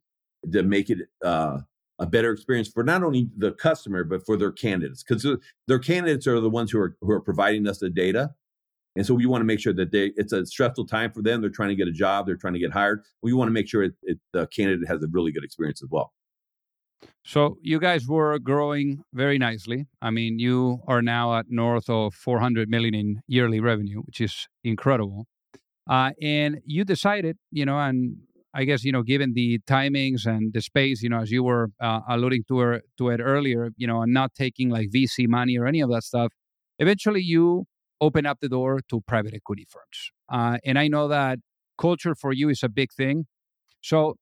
to 0.51 0.61
make 0.61 0.89
it 0.89 0.97
uh, 1.23 1.59
a 1.99 2.05
better 2.05 2.33
experience 2.33 2.67
for 2.67 2.83
not 2.83 3.01
only 3.01 3.29
the 3.37 3.53
customer 3.53 4.03
but 4.03 4.25
for 4.25 4.35
their 4.35 4.51
candidates. 4.51 5.03
Because 5.03 5.25
their 5.69 5.79
candidates 5.79 6.27
are 6.27 6.41
the 6.41 6.49
ones 6.49 6.71
who 6.71 6.79
are 6.81 6.97
who 6.99 7.11
are 7.11 7.21
providing 7.21 7.65
us 7.69 7.77
the 7.77 7.89
data. 7.89 8.31
And 8.97 9.05
so 9.05 9.13
we 9.13 9.25
want 9.25 9.39
to 9.39 9.45
make 9.45 9.61
sure 9.61 9.71
that 9.71 9.93
they 9.93 10.11
it's 10.17 10.33
a 10.33 10.45
stressful 10.45 10.87
time 10.87 11.13
for 11.13 11.21
them. 11.21 11.39
They're 11.39 11.49
trying 11.49 11.69
to 11.69 11.75
get 11.75 11.87
a 11.87 11.93
job. 11.93 12.25
They're 12.25 12.35
trying 12.35 12.55
to 12.55 12.59
get 12.59 12.73
hired. 12.73 13.05
We 13.21 13.31
want 13.31 13.47
to 13.47 13.53
make 13.53 13.69
sure 13.69 13.83
it, 13.83 13.93
it, 14.03 14.19
the 14.33 14.47
candidate 14.47 14.89
has 14.89 15.01
a 15.01 15.07
really 15.09 15.31
good 15.31 15.45
experience 15.45 15.81
as 15.81 15.87
well. 15.89 16.11
So 17.23 17.57
you 17.61 17.79
guys 17.79 18.05
were 18.05 18.37
growing 18.37 19.05
very 19.13 19.37
nicely. 19.37 19.87
I 20.01 20.09
mean 20.09 20.39
you 20.39 20.81
are 20.87 21.01
now 21.01 21.37
at 21.37 21.45
north 21.47 21.89
of 21.89 22.15
400 22.15 22.67
million 22.67 22.93
in 22.93 23.21
yearly 23.27 23.61
revenue 23.61 24.01
which 24.01 24.19
is 24.19 24.49
incredible 24.65 25.25
uh, 25.89 26.11
and 26.21 26.59
you 26.65 26.83
decided, 26.85 27.37
you 27.51 27.65
know, 27.65 27.79
and 27.79 28.17
I 28.53 28.65
guess 28.65 28.83
you 28.83 28.91
know, 28.91 29.03
given 29.03 29.33
the 29.33 29.59
timings 29.67 30.25
and 30.25 30.53
the 30.53 30.61
space, 30.61 31.01
you 31.01 31.09
know, 31.09 31.21
as 31.21 31.31
you 31.31 31.43
were 31.43 31.69
uh, 31.79 32.01
alluding 32.09 32.43
to, 32.49 32.59
her, 32.59 32.81
to 32.97 33.09
it 33.09 33.19
earlier, 33.21 33.69
you 33.77 33.87
know, 33.87 34.01
and 34.01 34.13
not 34.13 34.33
taking 34.35 34.69
like 34.69 34.89
VC 34.93 35.27
money 35.27 35.57
or 35.57 35.65
any 35.65 35.81
of 35.81 35.89
that 35.89 36.03
stuff, 36.03 36.33
eventually 36.79 37.21
you 37.21 37.65
open 38.01 38.25
up 38.25 38.39
the 38.41 38.49
door 38.49 38.79
to 38.89 39.01
private 39.01 39.33
equity 39.33 39.65
firms. 39.69 40.11
Uh, 40.29 40.57
and 40.65 40.77
I 40.79 40.87
know 40.87 41.07
that 41.07 41.39
culture 41.77 42.15
for 42.15 42.33
you 42.33 42.49
is 42.49 42.63
a 42.63 42.69
big 42.69 42.91
thing. 42.91 43.25
So 43.81 44.15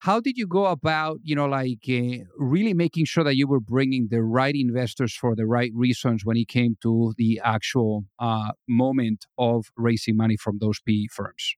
how 0.00 0.20
did 0.20 0.36
you 0.36 0.46
go 0.46 0.66
about 0.66 1.18
you 1.22 1.34
know 1.34 1.46
like 1.46 1.84
uh, 1.88 2.24
really 2.36 2.74
making 2.74 3.04
sure 3.04 3.24
that 3.24 3.36
you 3.36 3.46
were 3.46 3.60
bringing 3.60 4.08
the 4.10 4.22
right 4.22 4.54
investors 4.54 5.14
for 5.14 5.34
the 5.34 5.46
right 5.46 5.72
reasons 5.74 6.24
when 6.24 6.36
it 6.36 6.48
came 6.48 6.76
to 6.82 7.14
the 7.16 7.40
actual 7.44 8.04
uh, 8.18 8.52
moment 8.68 9.26
of 9.36 9.66
raising 9.76 10.16
money 10.16 10.36
from 10.36 10.58
those 10.60 10.80
PE 10.80 11.06
firms? 11.10 11.56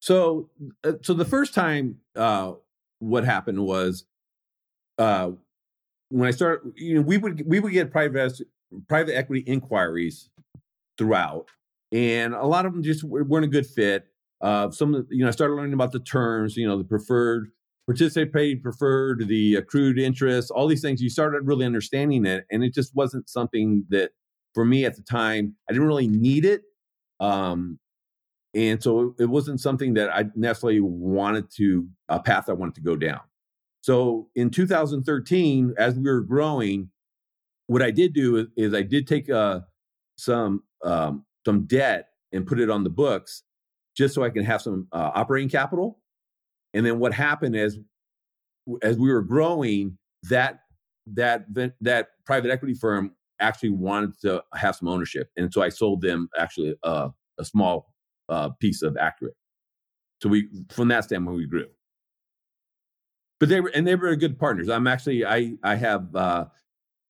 So 0.00 0.50
uh, 0.84 0.94
so 1.02 1.14
the 1.14 1.24
first 1.24 1.54
time 1.54 1.98
uh, 2.14 2.52
what 2.98 3.24
happened 3.24 3.64
was 3.64 4.04
uh, 4.98 5.30
when 6.08 6.28
I 6.28 6.30
started, 6.30 6.72
you 6.76 6.96
know, 6.96 7.02
we 7.02 7.18
would 7.18 7.42
we 7.46 7.60
would 7.60 7.72
get 7.72 7.90
private 7.90 8.40
private 8.88 9.16
equity 9.16 9.42
inquiries 9.46 10.28
throughout, 10.98 11.46
and 11.92 12.34
a 12.34 12.46
lot 12.46 12.66
of 12.66 12.72
them 12.72 12.82
just 12.82 13.04
weren't 13.04 13.44
a 13.44 13.48
good 13.48 13.66
fit 13.66 14.06
uh, 14.40 14.70
some 14.70 14.92
the, 14.92 15.06
you 15.10 15.22
know, 15.22 15.28
I 15.28 15.32
started 15.32 15.54
learning 15.54 15.72
about 15.72 15.92
the 15.92 16.00
terms, 16.00 16.56
you 16.56 16.66
know, 16.66 16.76
the 16.76 16.84
preferred, 16.84 17.50
participating 17.86 18.62
preferred, 18.62 19.26
the 19.28 19.54
accrued 19.54 19.98
interest, 19.98 20.50
all 20.50 20.66
these 20.66 20.82
things. 20.82 21.00
You 21.00 21.08
started 21.08 21.46
really 21.46 21.64
understanding 21.64 22.26
it, 22.26 22.44
and 22.50 22.62
it 22.62 22.74
just 22.74 22.94
wasn't 22.94 23.28
something 23.28 23.84
that 23.90 24.10
for 24.54 24.64
me 24.64 24.84
at 24.84 24.96
the 24.96 25.02
time 25.02 25.54
I 25.68 25.72
didn't 25.72 25.88
really 25.88 26.08
need 26.08 26.44
it. 26.44 26.62
Um, 27.20 27.78
and 28.54 28.82
so 28.82 29.14
it 29.18 29.26
wasn't 29.26 29.60
something 29.60 29.94
that 29.94 30.10
I 30.14 30.26
necessarily 30.34 30.80
wanted 30.80 31.50
to 31.56 31.86
a 32.08 32.20
path 32.20 32.48
I 32.48 32.54
wanted 32.54 32.74
to 32.76 32.80
go 32.80 32.96
down. 32.96 33.20
So 33.82 34.28
in 34.34 34.50
2013, 34.50 35.74
as 35.78 35.94
we 35.94 36.10
were 36.10 36.22
growing, 36.22 36.90
what 37.68 37.82
I 37.82 37.90
did 37.90 38.14
do 38.14 38.36
is, 38.36 38.46
is 38.56 38.74
I 38.74 38.82
did 38.82 39.06
take 39.06 39.30
uh, 39.30 39.60
some 40.16 40.62
um, 40.82 41.24
some 41.44 41.66
debt 41.66 42.08
and 42.32 42.46
put 42.46 42.60
it 42.60 42.70
on 42.70 42.84
the 42.84 42.90
books 42.90 43.42
just 43.96 44.14
so 44.14 44.22
I 44.22 44.30
can 44.30 44.44
have 44.44 44.62
some 44.62 44.88
uh, 44.92 45.10
operating 45.14 45.48
capital. 45.48 45.98
And 46.74 46.84
then 46.84 46.98
what 46.98 47.12
happened 47.12 47.56
is, 47.56 47.78
as 48.82 48.98
we 48.98 49.12
were 49.12 49.22
growing, 49.22 49.98
that 50.24 50.60
that 51.14 51.46
that 51.80 52.08
private 52.24 52.50
equity 52.50 52.74
firm 52.74 53.12
actually 53.38 53.70
wanted 53.70 54.18
to 54.20 54.42
have 54.54 54.76
some 54.76 54.88
ownership, 54.88 55.30
and 55.36 55.52
so 55.52 55.62
I 55.62 55.68
sold 55.68 56.00
them 56.02 56.28
actually 56.36 56.74
a 56.82 57.12
small 57.42 57.92
uh, 58.28 58.50
piece 58.60 58.82
of 58.82 58.96
Accurate. 58.96 59.36
So 60.22 60.28
we, 60.28 60.48
from 60.70 60.88
that 60.88 61.04
standpoint, 61.04 61.36
we 61.36 61.46
grew. 61.46 61.66
But 63.38 63.50
they 63.50 63.60
were, 63.60 63.70
and 63.74 63.86
they 63.86 63.94
were 63.94 64.16
good 64.16 64.38
partners. 64.38 64.68
I'm 64.68 64.86
actually, 64.86 65.26
I, 65.26 65.52
I 65.62 65.74
have, 65.74 66.16
uh, 66.16 66.46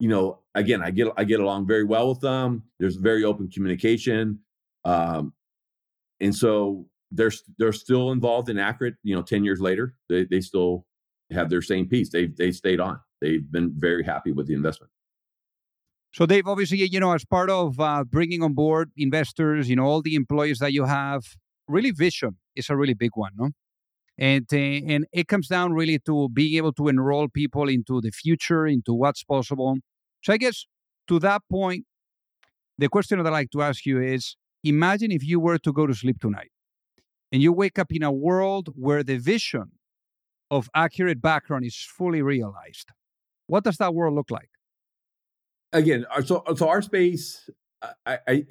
you 0.00 0.08
know, 0.08 0.40
again, 0.56 0.82
I 0.82 0.90
get, 0.90 1.08
I 1.16 1.22
get 1.22 1.38
along 1.38 1.68
very 1.68 1.84
well 1.84 2.08
with 2.08 2.20
them. 2.20 2.64
There's 2.80 2.96
very 2.96 3.22
open 3.22 3.48
communication. 3.48 4.40
Um, 4.84 5.32
and 6.20 6.34
so 6.34 6.86
they're 7.10 7.32
they're 7.58 7.72
still 7.72 8.12
involved 8.12 8.48
in 8.48 8.58
Accurate. 8.58 8.94
You 9.02 9.14
know, 9.14 9.22
ten 9.22 9.44
years 9.44 9.60
later, 9.60 9.94
they 10.08 10.24
they 10.24 10.40
still 10.40 10.86
have 11.30 11.50
their 11.50 11.62
same 11.62 11.88
piece. 11.88 12.10
They 12.10 12.26
they 12.26 12.52
stayed 12.52 12.80
on. 12.80 13.00
They've 13.20 13.50
been 13.50 13.72
very 13.76 14.04
happy 14.04 14.32
with 14.32 14.46
the 14.46 14.54
investment. 14.54 14.90
So, 16.12 16.24
Dave, 16.24 16.46
obviously, 16.46 16.78
you 16.78 17.00
know, 17.00 17.12
as 17.12 17.24
part 17.24 17.50
of 17.50 17.78
uh, 17.78 18.04
bringing 18.04 18.42
on 18.42 18.54
board 18.54 18.90
investors, 18.96 19.68
you 19.68 19.76
know, 19.76 19.84
all 19.84 20.00
the 20.00 20.14
employees 20.14 20.60
that 20.60 20.72
you 20.72 20.84
have, 20.84 21.24
really 21.68 21.90
vision 21.90 22.38
is 22.54 22.70
a 22.70 22.76
really 22.76 22.94
big 22.94 23.10
one, 23.14 23.32
no? 23.36 23.50
And 24.16 24.46
uh, 24.50 24.56
and 24.56 25.06
it 25.12 25.28
comes 25.28 25.46
down 25.46 25.74
really 25.74 25.98
to 26.06 26.30
being 26.30 26.56
able 26.56 26.72
to 26.74 26.88
enroll 26.88 27.28
people 27.28 27.68
into 27.68 28.00
the 28.00 28.10
future, 28.10 28.66
into 28.66 28.94
what's 28.94 29.24
possible. 29.24 29.76
So, 30.22 30.32
I 30.32 30.38
guess 30.38 30.64
to 31.08 31.18
that 31.18 31.42
point, 31.50 31.84
the 32.78 32.88
question 32.88 33.18
that 33.18 33.26
I 33.26 33.30
like 33.30 33.50
to 33.50 33.62
ask 33.62 33.84
you 33.84 34.00
is 34.00 34.36
Imagine 34.64 35.12
if 35.12 35.24
you 35.24 35.38
were 35.40 35.58
to 35.58 35.72
go 35.72 35.86
to 35.86 35.94
sleep 35.94 36.20
tonight 36.20 36.50
and 37.32 37.42
you 37.42 37.52
wake 37.52 37.78
up 37.78 37.92
in 37.92 38.02
a 38.02 38.12
world 38.12 38.68
where 38.74 39.02
the 39.02 39.16
vision 39.16 39.72
of 40.50 40.68
accurate 40.74 41.20
background 41.20 41.64
is 41.64 41.76
fully 41.76 42.22
realized. 42.22 42.90
What 43.46 43.64
does 43.64 43.76
that 43.78 43.94
world 43.94 44.14
look 44.14 44.30
like? 44.30 44.50
Again, 45.72 46.06
so 46.24 46.42
so 46.56 46.68
our 46.68 46.82
space, 46.82 47.50
I, 48.04 48.18
I, 48.26 48.44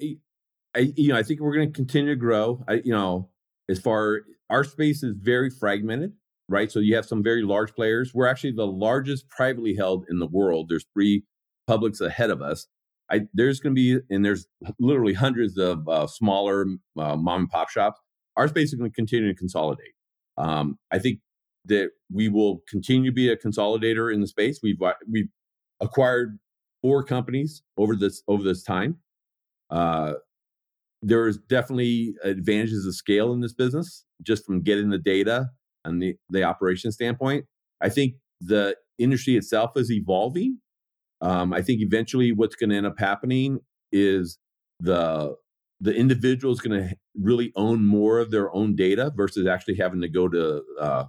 I 0.74 0.92
you 0.96 1.08
know, 1.08 1.16
I 1.16 1.22
think 1.22 1.40
we're 1.40 1.54
going 1.54 1.72
to 1.72 1.72
continue 1.72 2.10
to 2.10 2.16
grow. 2.16 2.64
I, 2.68 2.74
you 2.84 2.92
know, 2.92 3.30
as 3.68 3.80
far 3.80 4.20
our 4.50 4.62
space 4.64 5.02
is 5.02 5.14
very 5.18 5.50
fragmented, 5.50 6.12
right? 6.48 6.70
So 6.70 6.78
you 6.78 6.94
have 6.94 7.06
some 7.06 7.22
very 7.22 7.42
large 7.42 7.74
players. 7.74 8.12
We're 8.14 8.26
actually 8.26 8.52
the 8.52 8.66
largest 8.66 9.28
privately 9.28 9.74
held 9.74 10.04
in 10.08 10.18
the 10.18 10.26
world. 10.26 10.66
There's 10.68 10.86
three 10.94 11.24
publics 11.66 12.00
ahead 12.00 12.30
of 12.30 12.40
us. 12.42 12.68
I, 13.10 13.20
there's 13.34 13.60
going 13.60 13.74
to 13.74 13.80
be, 13.80 14.14
and 14.14 14.24
there's 14.24 14.46
literally 14.80 15.14
hundreds 15.14 15.56
of 15.58 15.88
uh, 15.88 16.06
smaller 16.06 16.66
uh, 16.98 17.16
mom 17.16 17.42
and 17.42 17.50
pop 17.50 17.70
shops. 17.70 18.00
Our 18.36 18.48
space 18.48 18.72
is 18.72 18.74
going 18.74 18.90
to 18.90 18.94
continue 18.94 19.32
to 19.32 19.38
consolidate. 19.38 19.92
Um, 20.36 20.78
I 20.90 20.98
think 20.98 21.20
that 21.66 21.90
we 22.12 22.28
will 22.28 22.62
continue 22.68 23.10
to 23.10 23.14
be 23.14 23.30
a 23.30 23.36
consolidator 23.36 24.12
in 24.12 24.20
the 24.20 24.26
space. 24.26 24.60
We've 24.62 24.80
uh, 24.82 24.94
we've 25.10 25.28
acquired 25.80 26.38
four 26.82 27.02
companies 27.02 27.62
over 27.76 27.96
this 27.96 28.22
over 28.28 28.42
this 28.42 28.62
time. 28.62 28.98
Uh, 29.70 30.14
there's 31.02 31.38
definitely 31.38 32.14
advantages 32.22 32.86
of 32.86 32.94
scale 32.94 33.32
in 33.32 33.40
this 33.40 33.54
business, 33.54 34.04
just 34.22 34.44
from 34.44 34.62
getting 34.62 34.90
the 34.90 34.98
data 34.98 35.46
and 35.84 36.02
the 36.02 36.16
the 36.30 36.42
operation 36.42 36.92
standpoint. 36.92 37.46
I 37.80 37.88
think 37.88 38.14
the 38.40 38.76
industry 38.98 39.36
itself 39.36 39.72
is 39.76 39.90
evolving 39.90 40.58
um, 41.26 41.52
I 41.52 41.60
think 41.60 41.80
eventually 41.80 42.30
what's 42.30 42.54
going 42.54 42.70
to 42.70 42.76
end 42.76 42.86
up 42.86 43.00
happening 43.00 43.58
is 43.90 44.38
the 44.78 45.34
the 45.80 45.92
individual 45.92 46.54
is 46.54 46.60
going 46.60 46.80
to 46.80 46.96
really 47.16 47.52
own 47.56 47.84
more 47.84 48.20
of 48.20 48.30
their 48.30 48.54
own 48.54 48.76
data 48.76 49.12
versus 49.14 49.46
actually 49.46 49.74
having 49.74 50.00
to 50.02 50.08
go 50.08 50.28
to 50.28 50.62
uh, 50.80 51.04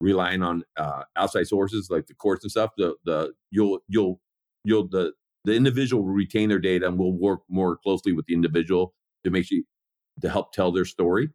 relying 0.00 0.42
on 0.42 0.62
uh, 0.76 1.02
outside 1.16 1.48
sources 1.48 1.88
like 1.90 2.06
the 2.06 2.14
courts 2.14 2.44
and 2.44 2.50
stuff. 2.52 2.70
The 2.76 2.94
the 3.04 3.32
you'll 3.50 3.80
you'll 3.88 4.20
you'll 4.64 4.86
the 4.88 5.14
the 5.44 5.54
individual 5.54 6.04
will 6.04 6.12
retain 6.12 6.48
their 6.48 6.60
data 6.60 6.86
and 6.86 6.96
will 6.96 7.18
work 7.18 7.40
more 7.48 7.76
closely 7.76 8.12
with 8.12 8.26
the 8.26 8.34
individual 8.34 8.94
to 9.24 9.30
make 9.30 9.46
sure 9.46 9.62
to 10.20 10.30
help 10.30 10.52
tell 10.52 10.70
their 10.70 10.84
story. 10.84 11.30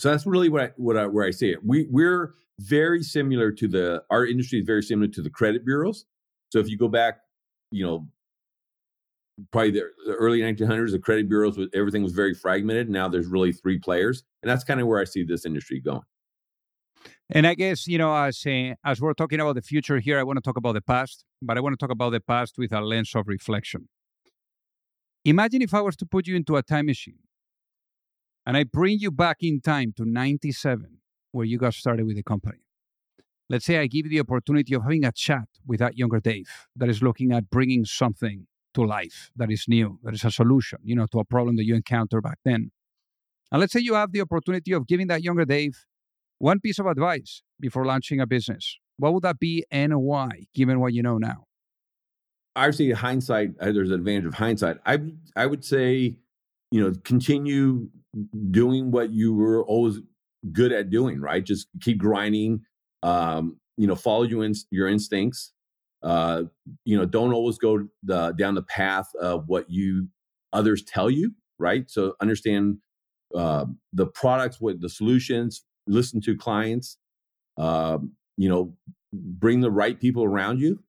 So 0.00 0.10
that's 0.10 0.26
really 0.26 0.48
what 0.48 0.62
I, 0.62 0.70
what 0.76 0.96
I, 0.96 1.06
where 1.06 1.24
I 1.24 1.30
see 1.30 1.50
it. 1.50 1.60
We 1.64 1.86
we're 1.88 2.34
very 2.58 3.04
similar 3.04 3.52
to 3.52 3.68
the 3.68 4.02
our 4.10 4.26
industry 4.26 4.58
is 4.58 4.66
very 4.66 4.82
similar 4.82 5.06
to 5.12 5.22
the 5.22 5.30
credit 5.30 5.64
bureaus 5.64 6.04
so 6.50 6.58
if 6.58 6.68
you 6.68 6.76
go 6.76 6.88
back, 6.88 7.18
you 7.70 7.84
know, 7.84 8.08
probably 9.52 9.70
the, 9.70 9.82
the 10.06 10.14
early 10.14 10.40
1900s, 10.40 10.92
the 10.92 10.98
credit 10.98 11.28
bureaus, 11.28 11.58
everything 11.74 12.02
was 12.02 12.12
very 12.12 12.34
fragmented. 12.34 12.88
Now 12.88 13.08
there's 13.08 13.26
really 13.26 13.52
three 13.52 13.78
players, 13.78 14.24
and 14.42 14.50
that's 14.50 14.64
kind 14.64 14.80
of 14.80 14.86
where 14.86 15.00
I 15.00 15.04
see 15.04 15.24
this 15.24 15.44
industry 15.44 15.80
going. 15.80 16.02
And 17.30 17.46
I 17.46 17.54
guess 17.54 17.86
you 17.86 17.98
know, 17.98 18.14
as 18.14 18.44
uh, 18.46 18.74
as 18.84 19.00
we're 19.00 19.14
talking 19.14 19.40
about 19.40 19.54
the 19.54 19.62
future 19.62 19.98
here, 19.98 20.18
I 20.18 20.22
want 20.22 20.38
to 20.38 20.40
talk 20.40 20.56
about 20.56 20.72
the 20.72 20.80
past, 20.80 21.24
but 21.42 21.56
I 21.56 21.60
want 21.60 21.74
to 21.74 21.76
talk 21.76 21.92
about 21.92 22.10
the 22.10 22.20
past 22.20 22.56
with 22.58 22.72
a 22.72 22.80
lens 22.80 23.12
of 23.14 23.28
reflection. 23.28 23.88
Imagine 25.24 25.62
if 25.62 25.74
I 25.74 25.80
was 25.80 25.96
to 25.96 26.06
put 26.06 26.26
you 26.26 26.36
into 26.36 26.56
a 26.56 26.62
time 26.62 26.86
machine, 26.86 27.18
and 28.46 28.56
I 28.56 28.64
bring 28.64 28.98
you 28.98 29.10
back 29.10 29.38
in 29.42 29.60
time 29.60 29.92
to 29.98 30.04
'97, 30.06 30.98
where 31.32 31.44
you 31.44 31.58
got 31.58 31.74
started 31.74 32.06
with 32.06 32.16
the 32.16 32.22
company. 32.22 32.58
Let's 33.50 33.64
say 33.64 33.78
I 33.78 33.86
give 33.86 34.06
you 34.06 34.10
the 34.10 34.20
opportunity 34.20 34.74
of 34.74 34.82
having 34.82 35.04
a 35.04 35.12
chat 35.12 35.48
with 35.66 35.80
that 35.80 35.96
younger 35.96 36.20
Dave 36.20 36.48
that 36.76 36.88
is 36.88 37.02
looking 37.02 37.32
at 37.32 37.48
bringing 37.48 37.84
something 37.84 38.46
to 38.74 38.84
life 38.84 39.30
that 39.36 39.50
is 39.50 39.64
new, 39.66 39.98
that 40.02 40.14
is 40.14 40.24
a 40.24 40.30
solution, 40.30 40.78
you 40.84 40.94
know, 40.94 41.06
to 41.12 41.18
a 41.18 41.24
problem 41.24 41.56
that 41.56 41.64
you 41.64 41.74
encountered 41.74 42.22
back 42.22 42.38
then. 42.44 42.70
And 43.50 43.60
let's 43.60 43.72
say 43.72 43.80
you 43.80 43.94
have 43.94 44.12
the 44.12 44.20
opportunity 44.20 44.72
of 44.72 44.86
giving 44.86 45.06
that 45.06 45.22
younger 45.22 45.46
Dave 45.46 45.86
one 46.38 46.60
piece 46.60 46.78
of 46.78 46.86
advice 46.86 47.42
before 47.58 47.86
launching 47.86 48.20
a 48.20 48.26
business. 48.26 48.78
What 48.98 49.14
would 49.14 49.22
that 49.22 49.38
be 49.38 49.64
and 49.70 49.96
why, 50.02 50.46
given 50.54 50.80
what 50.80 50.92
you 50.92 51.02
know 51.02 51.16
now? 51.18 51.44
Obviously, 52.54 52.90
hindsight, 52.90 53.52
uh, 53.60 53.72
there's 53.72 53.90
an 53.90 53.94
advantage 53.94 54.26
of 54.26 54.34
hindsight. 54.34 54.78
I, 54.84 54.98
I 55.36 55.46
would 55.46 55.64
say, 55.64 56.16
you 56.70 56.80
know, 56.80 56.92
continue 57.04 57.88
doing 58.50 58.90
what 58.90 59.10
you 59.10 59.34
were 59.34 59.64
always 59.64 60.00
good 60.52 60.72
at 60.72 60.90
doing, 60.90 61.20
right? 61.20 61.44
Just 61.44 61.68
keep 61.80 61.98
grinding, 61.98 62.62
um, 63.02 63.58
you 63.76 63.86
know, 63.86 63.94
follow 63.94 64.22
your, 64.22 64.44
in, 64.44 64.54
your 64.70 64.88
instincts. 64.88 65.52
Uh, 66.02 66.44
you 66.84 66.96
know, 66.96 67.04
don't 67.04 67.32
always 67.32 67.58
go 67.58 67.86
the, 68.02 68.32
down 68.32 68.54
the 68.54 68.62
path 68.62 69.08
of 69.20 69.48
what 69.48 69.68
you 69.68 70.08
others 70.52 70.82
tell 70.82 71.10
you, 71.10 71.32
right? 71.58 71.90
So 71.90 72.14
understand 72.20 72.78
uh, 73.34 73.66
the 73.92 74.06
products, 74.06 74.60
what 74.60 74.80
the 74.80 74.88
solutions, 74.88 75.64
listen 75.86 76.20
to 76.22 76.36
clients, 76.36 76.98
uh, 77.56 77.98
you 78.36 78.48
know, 78.48 78.76
bring 79.12 79.60
the 79.60 79.70
right 79.70 79.98
people 79.98 80.24
around 80.24 80.60
you. 80.60 80.82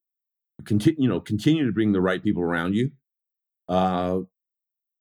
Continue, 0.66 1.02
you 1.02 1.10
know, 1.10 1.20
continue 1.20 1.66
to 1.66 1.72
bring 1.72 1.92
the 1.92 2.02
right 2.02 2.22
people 2.22 2.44
around 2.44 2.76
you. 2.76 2.92
Uh, 3.68 4.20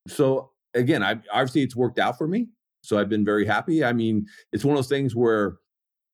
so 0.06 0.50
again, 0.74 1.02
I 1.02 1.20
obviously 1.32 1.62
it's 1.62 1.76
worked 1.76 1.98
out 1.98 2.16
for 2.16 2.26
me. 2.26 2.48
So 2.82 2.98
I've 2.98 3.08
been 3.08 3.24
very 3.24 3.44
happy. 3.44 3.84
I 3.84 3.92
mean, 3.92 4.26
it's 4.52 4.64
one 4.64 4.74
of 4.74 4.78
those 4.78 4.88
things 4.88 5.14
where 5.14 5.56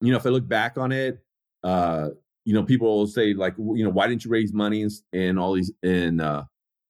you 0.07 0.13
know, 0.13 0.19
if 0.19 0.27
I 0.27 0.31
look 0.31 0.47
back 0.47 0.77
on 0.79 0.93
it, 0.93 1.23
uh, 1.63 2.11
you 2.45 2.53
know, 2.53 2.63
people 2.63 2.99
will 2.99 3.07
say 3.07 3.35
like, 3.35 3.55
you 3.57 3.85
know, 3.85 3.91
why 3.91 4.07
didn't 4.07 4.25
you 4.25 4.31
raise 4.31 4.53
money 4.53 4.83
and, 4.83 4.93
and 5.13 5.39
all 5.39 5.55
these 5.55 5.73
and 5.83 6.21
uh, 6.21 6.45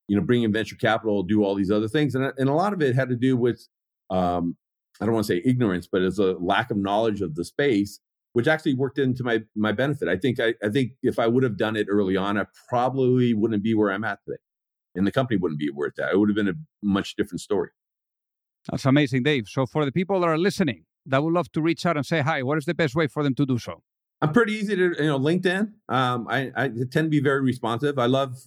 you 0.09 0.16
know, 0.16 0.22
bring 0.22 0.42
in 0.42 0.53
venture 0.53 0.77
capital, 0.77 1.22
do 1.22 1.44
all 1.44 1.55
these 1.55 1.70
other 1.70 1.88
things, 1.88 2.14
and 2.14 2.33
and 2.37 2.48
a 2.48 2.55
lot 2.55 2.72
of 2.72 2.83
it 2.83 2.94
had 2.94 3.09
to 3.09 3.16
do 3.16 3.37
with, 3.37 3.66
um, 4.11 4.57
I 5.00 5.07
don't 5.07 5.14
want 5.14 5.27
to 5.27 5.33
say 5.33 5.42
ignorance, 5.44 5.88
but 5.90 6.03
it's 6.03 6.18
a 6.18 6.35
lack 6.40 6.70
of 6.70 6.77
knowledge 6.77 7.20
of 7.20 7.35
the 7.35 7.44
space, 7.44 8.00
which 8.33 8.48
actually 8.48 8.74
worked 8.74 8.98
into 8.98 9.22
my 9.22 9.42
my 9.55 9.72
benefit. 9.72 10.09
I 10.09 10.16
think 10.16 10.40
I, 10.40 10.55
I 10.62 10.68
think 10.68 10.92
if 11.03 11.18
I 11.18 11.27
would 11.27 11.42
have 11.42 11.57
done 11.57 11.77
it 11.77 11.87
early 11.88 12.16
on, 12.16 12.37
I 12.37 12.46
probably 12.68 13.33
wouldn't 13.33 13.62
be 13.62 13.74
where 13.74 13.90
I'm 13.90 14.05
at 14.05 14.18
today, 14.24 14.38
and 14.94 15.07
the 15.07 15.12
company 15.12 15.38
wouldn't 15.38 15.61
be 15.61 15.70
worth 15.70 15.94
that. 15.96 16.12
It 16.12 16.18
would 16.18 16.29
have 16.29 16.37
been 16.37 16.48
a 16.48 16.55
much 16.83 17.16
different 17.16 17.40
story. 17.40 17.70
That's 18.70 18.87
amazing, 18.87 19.22
Dave. 19.22 19.46
So 19.46 19.66
for 19.66 19.85
the 19.85 19.92
people 19.92 20.20
that 20.20 20.27
are 20.27 20.38
listening, 20.38 20.85
that 21.07 21.23
would 21.23 21.33
love 21.33 21.51
to 21.53 21.62
reach 21.62 21.85
out 21.87 21.97
and 21.97 22.07
say 22.07 22.21
hi, 22.21 22.43
what 22.43 22.59
is 22.59 22.64
the 22.64 22.75
best 22.75 22.95
way 22.95 23.07
for 23.07 23.23
them 23.23 23.35
to 23.35 23.47
do 23.47 23.59
so? 23.59 23.83
I'm 24.23 24.33
pretty 24.33 24.55
easy 24.55 24.75
to, 24.77 24.95
you 24.99 25.07
know, 25.07 25.19
LinkedIn. 25.19 25.73
Um, 25.88 26.27
I, 26.31 26.51
I 26.57 26.69
tend 26.69 27.07
to 27.07 27.09
be 27.09 27.21
very 27.21 27.43
responsive. 27.43 27.99
I 27.99 28.07
love 28.07 28.38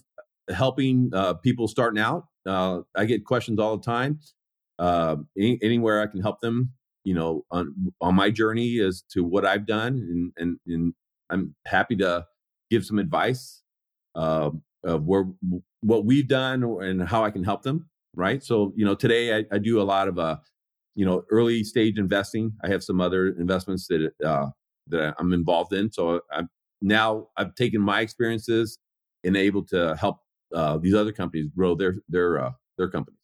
helping 0.50 1.10
uh, 1.12 1.34
people 1.34 1.68
starting 1.68 2.00
out. 2.00 2.26
Uh, 2.46 2.80
I 2.96 3.04
get 3.04 3.24
questions 3.24 3.60
all 3.60 3.76
the 3.76 3.84
time. 3.84 4.20
Uh, 4.78 5.16
any, 5.36 5.58
anywhere 5.62 6.00
I 6.00 6.06
can 6.06 6.20
help 6.20 6.40
them, 6.40 6.72
you 7.04 7.14
know, 7.14 7.44
on 7.50 7.74
on 8.00 8.14
my 8.14 8.30
journey 8.30 8.80
as 8.80 9.02
to 9.12 9.24
what 9.24 9.44
I've 9.44 9.66
done, 9.66 9.94
and 9.98 10.32
and, 10.36 10.58
and 10.66 10.94
I'm 11.30 11.54
happy 11.66 11.96
to 11.96 12.26
give 12.70 12.84
some 12.84 12.98
advice 12.98 13.62
uh, 14.14 14.50
of 14.84 15.04
where 15.04 15.26
what 15.80 16.04
we've 16.04 16.28
done 16.28 16.62
and 16.62 17.08
how 17.08 17.24
I 17.24 17.30
can 17.30 17.44
help 17.44 17.62
them. 17.62 17.88
Right. 18.14 18.42
So 18.42 18.72
you 18.76 18.84
know, 18.84 18.94
today 18.94 19.36
I, 19.36 19.44
I 19.52 19.58
do 19.58 19.80
a 19.80 19.84
lot 19.84 20.08
of 20.08 20.18
uh, 20.18 20.36
you 20.98 21.04
know, 21.04 21.22
early 21.30 21.62
stage 21.62 21.96
investing. 21.96 22.52
I 22.64 22.68
have 22.68 22.82
some 22.82 23.00
other 23.00 23.28
investments 23.28 23.86
that 23.86 24.10
uh, 24.24 24.46
that 24.88 25.14
I'm 25.20 25.32
involved 25.32 25.72
in. 25.72 25.92
So 25.92 26.20
I'm 26.32 26.48
now 26.82 27.28
I've 27.36 27.54
taken 27.54 27.80
my 27.80 28.00
experiences 28.00 28.80
and 29.22 29.36
able 29.36 29.62
to 29.66 29.94
help 29.94 30.18
uh, 30.52 30.76
these 30.78 30.94
other 30.94 31.12
companies 31.12 31.46
grow 31.56 31.76
their 31.76 31.94
their 32.08 32.44
uh, 32.44 32.50
their 32.76 32.90
companies. 32.90 33.20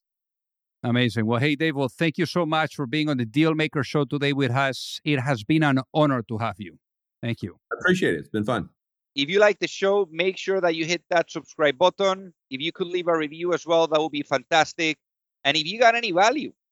Amazing. 0.85 1.27
Well, 1.27 1.41
hey, 1.41 1.57
Dave, 1.57 1.75
well, 1.75 1.89
thank 1.89 2.17
you 2.17 2.27
so 2.27 2.47
much 2.47 2.77
for 2.77 2.87
being 2.87 3.09
on 3.09 3.17
the 3.17 3.27
Dealmaker 3.27 3.85
Show 3.85 4.05
today 4.05 4.33
with 4.33 4.53
us. 4.53 5.01
It 5.03 5.19
has 5.19 5.43
been 5.43 5.65
an 5.65 5.81
honor 5.93 6.23
to 6.29 6.39
have 6.39 6.57
you. 6.59 6.79
Thank 7.23 7.43
you. 7.43 7.57
I 7.73 7.77
appreciate 7.81 8.15
it. 8.15 8.19
It's 8.19 8.29
been 8.29 8.45
fun. 8.45 8.69
If 9.17 9.29
you 9.29 9.41
like 9.41 9.59
the 9.59 9.67
show, 9.67 10.07
make 10.13 10.37
sure 10.37 10.61
that 10.61 10.77
you 10.77 10.85
hit 10.85 11.03
that 11.11 11.29
subscribe 11.29 11.79
button. 11.79 12.35
If 12.51 12.61
you 12.61 12.71
could 12.71 12.87
leave 12.87 13.09
a 13.09 13.17
review 13.17 13.53
as 13.53 13.67
well, 13.67 13.89
that 13.89 14.01
would 14.01 14.13
be 14.13 14.23
fantastic. 14.23 14.99
And 15.43 15.57
if 15.57 15.67
you 15.67 15.81
got 15.81 15.97
any 15.97 16.13
value, 16.13 16.53